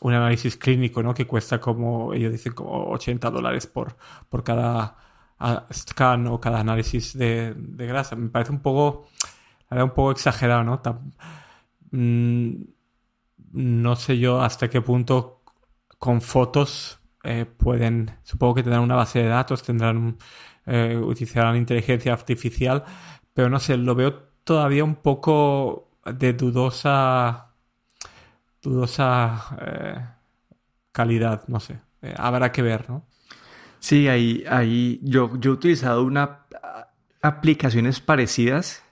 un 0.00 0.14
análisis 0.14 0.56
clínico, 0.56 1.02
¿no? 1.02 1.14
Que 1.14 1.26
cuesta 1.26 1.60
como, 1.60 2.14
ellos 2.14 2.32
dicen, 2.32 2.52
como 2.54 2.90
80 2.90 3.30
dólares 3.30 3.66
por, 3.66 3.96
por 4.28 4.44
cada 4.44 4.96
scan 5.72 6.26
o 6.26 6.40
cada 6.40 6.60
análisis 6.60 7.16
de, 7.16 7.54
de 7.56 7.86
grasa. 7.86 8.16
Me 8.16 8.28
parece 8.30 8.52
un 8.52 8.60
poco, 8.60 9.08
un 9.70 9.90
poco 9.90 10.12
exagerado, 10.12 10.64
¿no? 10.64 10.80
Mm, 11.90 12.62
no 13.52 13.96
sé 13.96 14.18
yo 14.18 14.40
hasta 14.40 14.68
qué 14.68 14.80
punto 14.80 15.42
con 15.98 16.20
fotos 16.20 17.00
eh, 17.24 17.44
pueden, 17.44 18.10
supongo 18.22 18.56
que 18.56 18.62
tendrán 18.62 18.82
una 18.82 18.94
base 18.94 19.20
de 19.20 19.28
datos, 19.28 19.62
tendrán, 19.62 20.16
eh, 20.66 20.96
utilizarán 20.96 21.56
inteligencia 21.56 22.12
artificial, 22.12 22.84
pero 23.34 23.50
no 23.50 23.58
sé, 23.60 23.76
lo 23.76 23.94
veo 23.94 24.14
todavía 24.44 24.84
un 24.84 24.96
poco 24.96 25.90
de 26.04 26.32
dudosa, 26.32 27.54
dudosa 28.62 29.56
eh, 29.60 30.06
calidad, 30.92 31.44
no 31.48 31.60
sé, 31.60 31.80
habrá 32.16 32.52
que 32.52 32.62
ver, 32.62 32.88
¿no? 32.88 33.04
Sí, 33.80 34.08
ahí, 34.08 34.44
ahí 34.48 35.00
yo, 35.02 35.38
yo 35.38 35.52
he 35.52 35.54
utilizado 35.54 36.02
una 36.02 36.46
aplicaciones 37.20 38.00
parecidas 38.00 38.82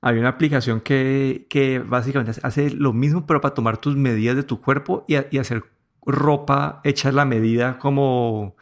había 0.00 0.20
una 0.20 0.30
aplicación 0.30 0.80
que, 0.80 1.46
que 1.48 1.80
básicamente 1.80 2.40
hace 2.42 2.70
lo 2.70 2.92
mismo, 2.92 3.26
pero 3.26 3.40
para 3.40 3.54
tomar 3.54 3.78
tus 3.78 3.96
medidas 3.96 4.36
de 4.36 4.42
tu 4.44 4.60
cuerpo 4.60 5.04
y, 5.08 5.16
hacer 5.38 5.64
ropa 6.04 6.80
hecha 6.84 7.12
la 7.12 7.24
medida 7.24 7.78
como... 7.78 8.56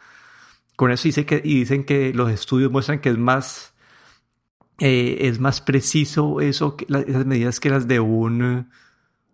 Con 0.75 0.91
eso 0.91 1.03
dice 1.03 1.25
que, 1.25 1.41
y 1.43 1.59
dicen 1.59 1.85
que 1.85 2.13
los 2.13 2.29
estudios 2.29 2.71
muestran 2.71 2.99
que 2.99 3.09
es 3.09 3.17
más, 3.17 3.73
eh, 4.79 5.17
es 5.21 5.39
más 5.39 5.59
preciso 5.59 6.39
eso, 6.39 6.75
que 6.75 6.85
esas 6.87 7.25
medidas 7.25 7.59
que 7.59 7.69
las 7.69 7.87
de 7.87 7.99
un... 7.99 8.69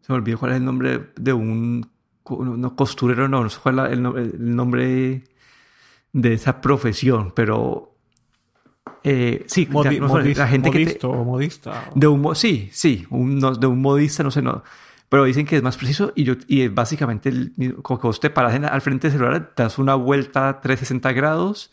Se 0.02 0.12
me 0.12 0.18
olvidó 0.18 0.38
cuál 0.40 0.52
es 0.52 0.58
el 0.58 0.66
nombre 0.66 1.12
de 1.16 1.34
un... 1.34 1.90
No, 2.30 2.76
costurero, 2.76 3.28
no, 3.28 3.44
no 3.44 3.50
sé 3.50 3.60
cuál 3.62 3.80
es 3.80 3.92
el, 3.92 4.06
el 4.06 4.56
nombre 4.56 5.26
de 6.14 6.34
esa 6.34 6.62
profesión, 6.62 7.34
pero 7.36 7.93
eh, 9.04 9.44
sí, 9.48 9.68
la 10.36 10.48
gente 10.48 10.72
que 10.72 10.98
o 11.04 11.24
modista. 11.26 11.90
De 11.94 12.08
un, 12.08 12.36
sí, 12.36 12.70
sí, 12.72 13.06
un, 13.10 13.40
de 13.40 13.68
un 13.68 13.82
modista, 13.82 14.24
no 14.24 14.32
sé, 14.32 14.42
no. 14.42 14.64
Pero 15.10 15.26
dicen 15.26 15.46
que 15.46 15.58
es 15.58 15.62
más 15.62 15.78
preciso 15.78 16.12
y, 16.16 16.24
yo, 16.24 16.36
y 16.48 16.70
básicamente 16.70 17.32
como 17.82 18.00
que 18.00 18.08
vos 18.08 18.20
te 18.20 18.30
paras 18.30 18.56
al 18.64 18.82
frente 18.82 19.10
del 19.10 19.18
celular, 19.18 19.52
te 19.54 19.64
das 19.64 19.78
una 19.78 19.96
vuelta 19.96 20.60
360 20.62 21.12
grados 21.12 21.72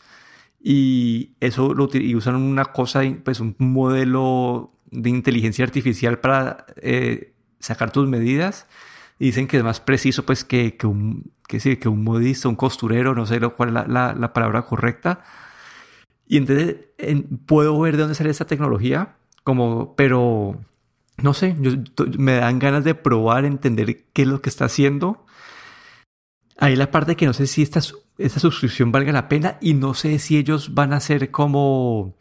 y 0.61 1.31
eso 1.39 1.73
lo 1.73 1.89
y 1.91 2.13
usan 2.15 2.35
una 2.35 2.65
cosa, 2.65 3.01
pues 3.23 3.39
un 3.39 3.55
modelo 3.57 4.73
de 4.91 5.09
inteligencia 5.09 5.65
artificial 5.65 6.19
para 6.19 6.65
eh, 6.81 7.33
sacar 7.59 7.91
tus 7.91 8.07
medidas. 8.07 8.67
Y 9.17 9.25
dicen 9.25 9.47
que 9.47 9.57
es 9.57 9.63
más 9.63 9.79
preciso 9.79 10.25
pues 10.25 10.43
que, 10.43 10.75
que 10.75 10.85
un, 10.85 11.31
que, 11.47 11.59
sí, 11.59 11.77
que 11.77 11.87
un 11.87 12.03
modista, 12.03 12.49
un 12.49 12.55
costurero, 12.55 13.15
no 13.15 13.25
sé 13.25 13.39
cuál 13.39 13.69
es 13.69 13.73
la, 13.73 13.87
la, 13.87 14.13
la 14.13 14.33
palabra 14.33 14.63
correcta 14.63 15.23
y 16.31 16.37
entonces 16.37 16.77
puedo 17.45 17.77
ver 17.77 17.97
de 17.97 18.03
dónde 18.03 18.15
sale 18.15 18.29
esta 18.29 18.47
tecnología, 18.47 19.17
como, 19.43 19.97
pero 19.97 20.61
no 21.17 21.33
sé, 21.33 21.57
me 22.17 22.35
dan 22.35 22.57
ganas 22.57 22.85
de 22.85 22.95
probar, 22.95 23.43
entender 23.43 24.05
qué 24.13 24.21
es 24.21 24.29
lo 24.29 24.41
que 24.41 24.47
está 24.47 24.63
haciendo. 24.63 25.25
Ahí 26.57 26.77
la 26.77 26.89
parte 26.89 27.17
que 27.17 27.25
no 27.25 27.33
sé 27.33 27.47
si 27.47 27.61
esta, 27.61 27.81
esta 28.17 28.39
suscripción 28.39 28.93
valga 28.93 29.11
la 29.11 29.27
pena 29.27 29.57
y 29.59 29.73
no 29.73 29.93
sé 29.93 30.19
si 30.19 30.37
ellos 30.37 30.73
van 30.73 30.93
a 30.93 31.01
ser 31.01 31.31
como... 31.31 32.15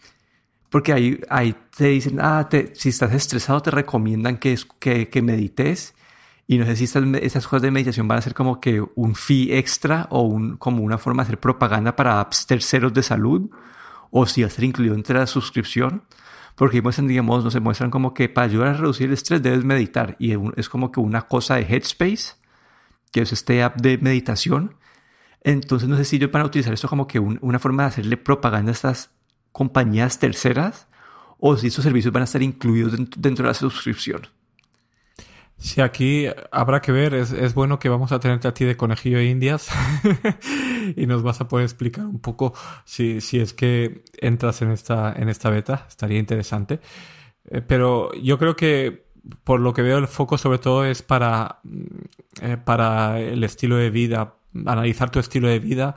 Porque 0.70 0.92
ahí, 0.92 1.20
ahí 1.28 1.54
te 1.76 1.86
dicen, 1.86 2.18
ah, 2.20 2.48
si 2.72 2.88
estás 2.88 3.14
estresado 3.14 3.62
te 3.62 3.70
recomiendan 3.70 4.38
que, 4.38 4.58
que, 4.80 5.08
que 5.08 5.22
medites. 5.22 5.94
Y 6.48 6.58
no 6.58 6.66
sé 6.66 6.74
si 6.74 6.82
estas, 6.82 7.04
estas, 7.22 7.46
cosas 7.46 7.62
de 7.62 7.70
meditación 7.70 8.08
van 8.08 8.18
a 8.18 8.22
ser 8.22 8.34
como 8.34 8.60
que 8.60 8.84
un 8.96 9.14
fee 9.14 9.56
extra 9.56 10.08
o 10.10 10.22
un, 10.22 10.56
como 10.56 10.82
una 10.82 10.98
forma 10.98 11.22
de 11.22 11.28
hacer 11.28 11.38
propaganda 11.38 11.94
para 11.94 12.18
apps 12.18 12.48
terceros 12.48 12.92
de 12.92 13.04
salud 13.04 13.50
o 14.10 14.26
si 14.26 14.48
ser 14.48 14.64
incluido 14.64 14.94
entre 14.94 15.18
la 15.18 15.26
suscripción, 15.26 16.04
porque 16.56 16.82
muestran, 16.82 17.08
digamos, 17.08 17.44
no 17.44 17.50
se 17.50 17.60
muestran 17.60 17.90
como 17.90 18.12
que 18.12 18.28
para 18.28 18.46
ayudar 18.46 18.68
a 18.68 18.72
reducir 18.74 19.06
el 19.06 19.14
estrés 19.14 19.42
debes 19.42 19.64
meditar 19.64 20.16
y 20.18 20.34
es 20.56 20.68
como 20.68 20.92
que 20.92 21.00
una 21.00 21.22
cosa 21.22 21.56
de 21.56 21.62
Headspace, 21.62 22.34
que 23.12 23.22
es 23.22 23.32
este 23.32 23.62
app 23.62 23.80
de 23.80 23.98
meditación. 23.98 24.76
Entonces 25.42 25.88
no 25.88 25.96
sé 25.96 26.04
si 26.04 26.16
ellos 26.16 26.30
van 26.30 26.42
a 26.42 26.46
utilizar 26.46 26.74
esto 26.74 26.88
como 26.88 27.06
que 27.06 27.18
una 27.18 27.58
forma 27.58 27.84
de 27.84 27.88
hacerle 27.88 28.16
propaganda 28.16 28.70
a 28.70 28.74
estas 28.74 29.10
compañías 29.52 30.18
terceras 30.18 30.86
o 31.38 31.56
si 31.56 31.68
estos 31.68 31.84
servicios 31.84 32.12
van 32.12 32.22
a 32.22 32.24
estar 32.24 32.42
incluidos 32.42 32.92
dentro 33.16 33.44
de 33.44 33.48
la 33.48 33.54
suscripción. 33.54 34.28
Sí, 35.60 35.82
aquí 35.82 36.26
habrá 36.50 36.80
que 36.80 36.90
ver. 36.90 37.12
Es, 37.14 37.32
es, 37.32 37.54
bueno 37.54 37.78
que 37.78 37.90
vamos 37.90 38.12
a 38.12 38.18
tenerte 38.18 38.48
a 38.48 38.54
ti 38.54 38.64
de 38.64 38.78
conejillo 38.78 39.18
de 39.18 39.26
indias 39.26 39.68
y 40.96 41.06
nos 41.06 41.22
vas 41.22 41.40
a 41.42 41.48
poder 41.48 41.64
explicar 41.64 42.06
un 42.06 42.18
poco 42.18 42.54
si, 42.84 43.20
si 43.20 43.38
es 43.40 43.52
que 43.52 44.02
entras 44.18 44.62
en 44.62 44.70
esta, 44.70 45.12
en 45.12 45.28
esta 45.28 45.50
beta. 45.50 45.86
Estaría 45.86 46.18
interesante. 46.18 46.80
Eh, 47.44 47.60
pero 47.60 48.12
yo 48.14 48.38
creo 48.38 48.56
que 48.56 49.10
por 49.44 49.60
lo 49.60 49.74
que 49.74 49.82
veo 49.82 49.98
el 49.98 50.08
foco 50.08 50.38
sobre 50.38 50.58
todo 50.58 50.86
es 50.86 51.02
para, 51.02 51.60
mm, 51.64 51.86
eh, 52.42 52.56
para 52.56 53.20
el 53.20 53.44
estilo 53.44 53.76
de 53.76 53.90
vida, 53.90 54.36
analizar 54.66 55.10
tu 55.10 55.18
estilo 55.18 55.48
de 55.48 55.58
vida 55.58 55.94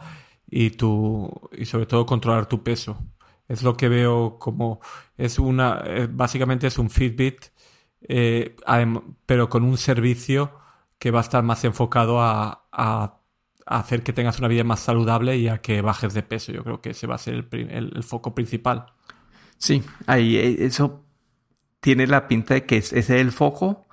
y, 0.49 0.71
tu, 0.71 1.31
y 1.57 1.65
sobre 1.65 1.85
todo 1.85 2.05
controlar 2.05 2.47
tu 2.47 2.63
peso. 2.63 2.97
Es 3.47 3.63
lo 3.63 3.77
que 3.77 3.89
veo 3.89 4.37
como 4.39 4.81
es 5.17 5.39
una, 5.39 5.81
eh, 5.85 6.07
básicamente 6.11 6.67
es 6.67 6.77
un 6.77 6.89
Fitbit 6.89 7.52
eh, 8.07 8.55
pero 9.25 9.49
con 9.49 9.63
un 9.63 9.77
servicio 9.77 10.51
que 10.99 11.11
va 11.11 11.19
a 11.19 11.23
estar 11.23 11.43
más 11.43 11.63
enfocado 11.63 12.21
a, 12.21 12.59
hacer 13.65 14.03
que 14.03 14.11
tengas 14.11 14.39
una 14.39 14.49
vida 14.49 14.65
más 14.65 14.81
saludable 14.81 15.37
y 15.37 15.47
a 15.47 15.59
que 15.61 15.81
bajes 15.81 16.13
de 16.13 16.23
peso. 16.23 16.51
Yo 16.51 16.63
creo 16.63 16.81
que 16.81 16.89
ese 16.91 17.07
va 17.07 17.15
a 17.15 17.17
ser 17.17 17.47
el, 17.51 18.03
foco 18.03 18.35
principal. 18.35 18.87
Sí, 19.57 19.83
ahí 20.05 20.35
eh, 20.35 20.65
eso 20.65 21.05
tiene 21.79 22.07
la 22.07 22.27
pinta 22.27 22.55
de 22.55 22.65
que 22.65 22.77
ese 22.77 22.99
es 22.99 23.09
el 23.09 23.31
foco, 23.31 23.85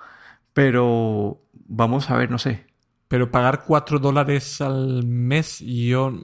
pero 0.53 1.41
vamos 1.53 2.09
a 2.09 2.17
ver, 2.17 2.31
no 2.31 2.37
sé. 2.37 2.65
Pero 3.07 3.31
pagar 3.31 3.63
4 3.65 3.99
dólares 3.99 4.61
al 4.61 5.05
mes, 5.05 5.59
yo 5.59 6.21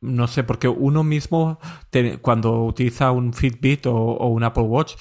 no 0.00 0.26
sé, 0.28 0.44
porque 0.44 0.68
uno 0.68 1.04
mismo, 1.04 1.58
cuando 2.22 2.64
utiliza 2.64 3.10
un 3.10 3.32
Fitbit 3.32 3.86
o 3.86 4.26
un 4.28 4.44
Apple 4.44 4.64
Watch, 4.64 4.94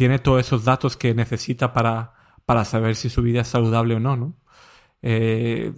tiene 0.00 0.18
todos 0.18 0.40
esos 0.40 0.64
datos 0.64 0.96
que 0.96 1.12
necesita 1.12 1.74
para, 1.74 2.14
para 2.46 2.64
saber 2.64 2.96
si 2.96 3.10
su 3.10 3.20
vida 3.20 3.42
es 3.42 3.48
saludable 3.48 3.96
o 3.96 4.00
no, 4.00 4.16
¿no? 4.16 4.34
Eh, 5.02 5.74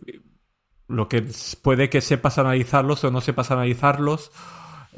lo 0.87 1.09
que 1.09 1.27
puede 1.61 1.91
que 1.91 2.01
sepas 2.01 2.39
analizarlos 2.39 3.03
o 3.03 3.11
no 3.11 3.21
sepas 3.21 3.51
analizarlos, 3.51 4.31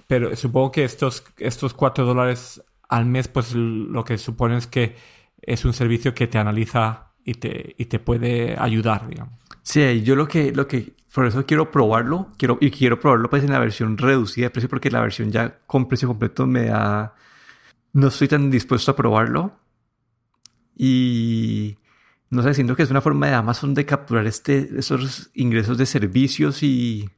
pero 0.08 0.36
supongo 0.36 0.72
que 0.72 0.84
estos, 0.84 1.24
estos 1.38 1.72
4 1.72 2.04
dólares 2.04 2.62
al 2.86 3.06
mes, 3.06 3.28
pues 3.28 3.54
lo 3.54 4.04
que 4.04 4.18
supone 4.18 4.58
es 4.58 4.66
que 4.66 4.94
es 5.40 5.64
un 5.64 5.72
servicio 5.72 6.12
que 6.12 6.26
te 6.26 6.36
analiza 6.36 7.12
y 7.24 7.32
te, 7.32 7.74
y 7.78 7.86
te 7.86 8.00
puede 8.00 8.56
ayudar, 8.58 9.08
digamos. 9.08 9.40
Sí, 9.62 10.02
yo 10.02 10.16
lo 10.16 10.28
que, 10.28 10.52
lo 10.52 10.68
que, 10.68 10.92
por 11.14 11.24
eso 11.24 11.46
quiero 11.46 11.70
probarlo, 11.70 12.28
quiero, 12.36 12.58
y 12.60 12.70
quiero 12.70 13.00
probarlo 13.00 13.30
pues 13.30 13.42
en 13.42 13.52
la 13.52 13.58
versión 13.58 13.96
reducida 13.96 14.48
de 14.48 14.50
precio, 14.50 14.68
porque 14.68 14.90
la 14.90 15.00
versión 15.00 15.32
ya 15.32 15.60
con 15.66 15.88
precio 15.88 16.08
completo 16.08 16.46
me 16.46 16.66
da 16.66 17.14
no 17.94 18.08
estoy 18.08 18.28
tan 18.28 18.50
dispuesto 18.50 18.90
a 18.90 18.96
probarlo. 18.96 19.52
Y 20.76 21.78
no 22.28 22.42
sé, 22.42 22.52
siento 22.52 22.76
que 22.76 22.82
es 22.82 22.90
una 22.90 23.00
forma 23.00 23.28
de 23.28 23.34
Amazon 23.34 23.72
de 23.72 23.86
capturar 23.86 24.26
este, 24.26 24.68
esos 24.76 25.30
ingresos 25.32 25.78
de 25.78 25.86
servicios 25.86 26.62
y 26.62 27.08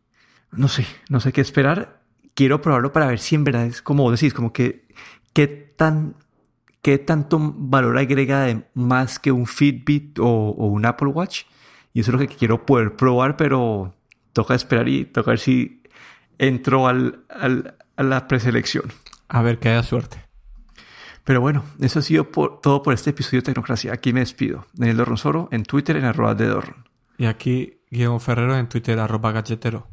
no 0.52 0.68
sé, 0.68 0.86
no 1.08 1.18
sé 1.18 1.32
qué 1.32 1.40
esperar. 1.40 2.02
Quiero 2.34 2.60
probarlo 2.60 2.92
para 2.92 3.06
ver 3.06 3.18
si 3.18 3.34
en 3.34 3.44
verdad 3.44 3.64
es 3.64 3.80
como 3.80 4.02
vos 4.02 4.20
decís, 4.20 4.34
como 4.34 4.52
que 4.52 4.86
qué 5.32 5.46
tan 5.48 6.16
qué 6.82 6.98
tanto 6.98 7.38
valor 7.40 7.98
agrega 7.98 8.42
de 8.42 8.64
más 8.74 9.18
que 9.18 9.32
un 9.32 9.46
Fitbit 9.46 10.18
o, 10.20 10.52
un 10.52 10.84
Apple 10.84 11.08
Watch. 11.08 11.44
Y 11.94 12.00
eso 12.00 12.10
es 12.10 12.20
lo 12.20 12.28
que 12.28 12.28
quiero 12.28 12.66
poder 12.66 12.94
probar, 12.94 13.36
pero 13.38 13.94
toca 14.34 14.54
esperar 14.54 14.86
y 14.88 15.06
toca 15.06 15.30
ver 15.30 15.40
si 15.40 15.82
entro 16.38 16.86
al, 16.86 17.24
a 17.30 18.02
la 18.02 18.28
preselección. 18.28 18.92
A 19.28 19.40
ver 19.42 19.58
que 19.58 19.70
haya 19.70 19.82
suerte. 19.82 20.25
Pero 21.26 21.40
bueno, 21.40 21.64
eso 21.80 21.98
ha 21.98 22.02
sido 22.02 22.24
todo 22.24 22.84
por 22.84 22.94
este 22.94 23.10
episodio 23.10 23.40
de 23.40 23.46
Tecnocracia. 23.46 23.92
Aquí 23.92 24.12
me 24.12 24.20
despido. 24.20 24.64
Daniel 24.74 24.98
Dorronsoro 24.98 25.48
en 25.50 25.64
Twitter 25.64 25.96
en 25.96 26.04
arroba 26.04 26.36
de 26.36 26.46
Dorron. 26.46 26.84
Y 27.18 27.26
aquí 27.26 27.80
Guillermo 27.90 28.20
Ferrero 28.20 28.56
en 28.56 28.68
Twitter 28.68 28.96
arroba 29.00 29.32
galletero. 29.32 29.88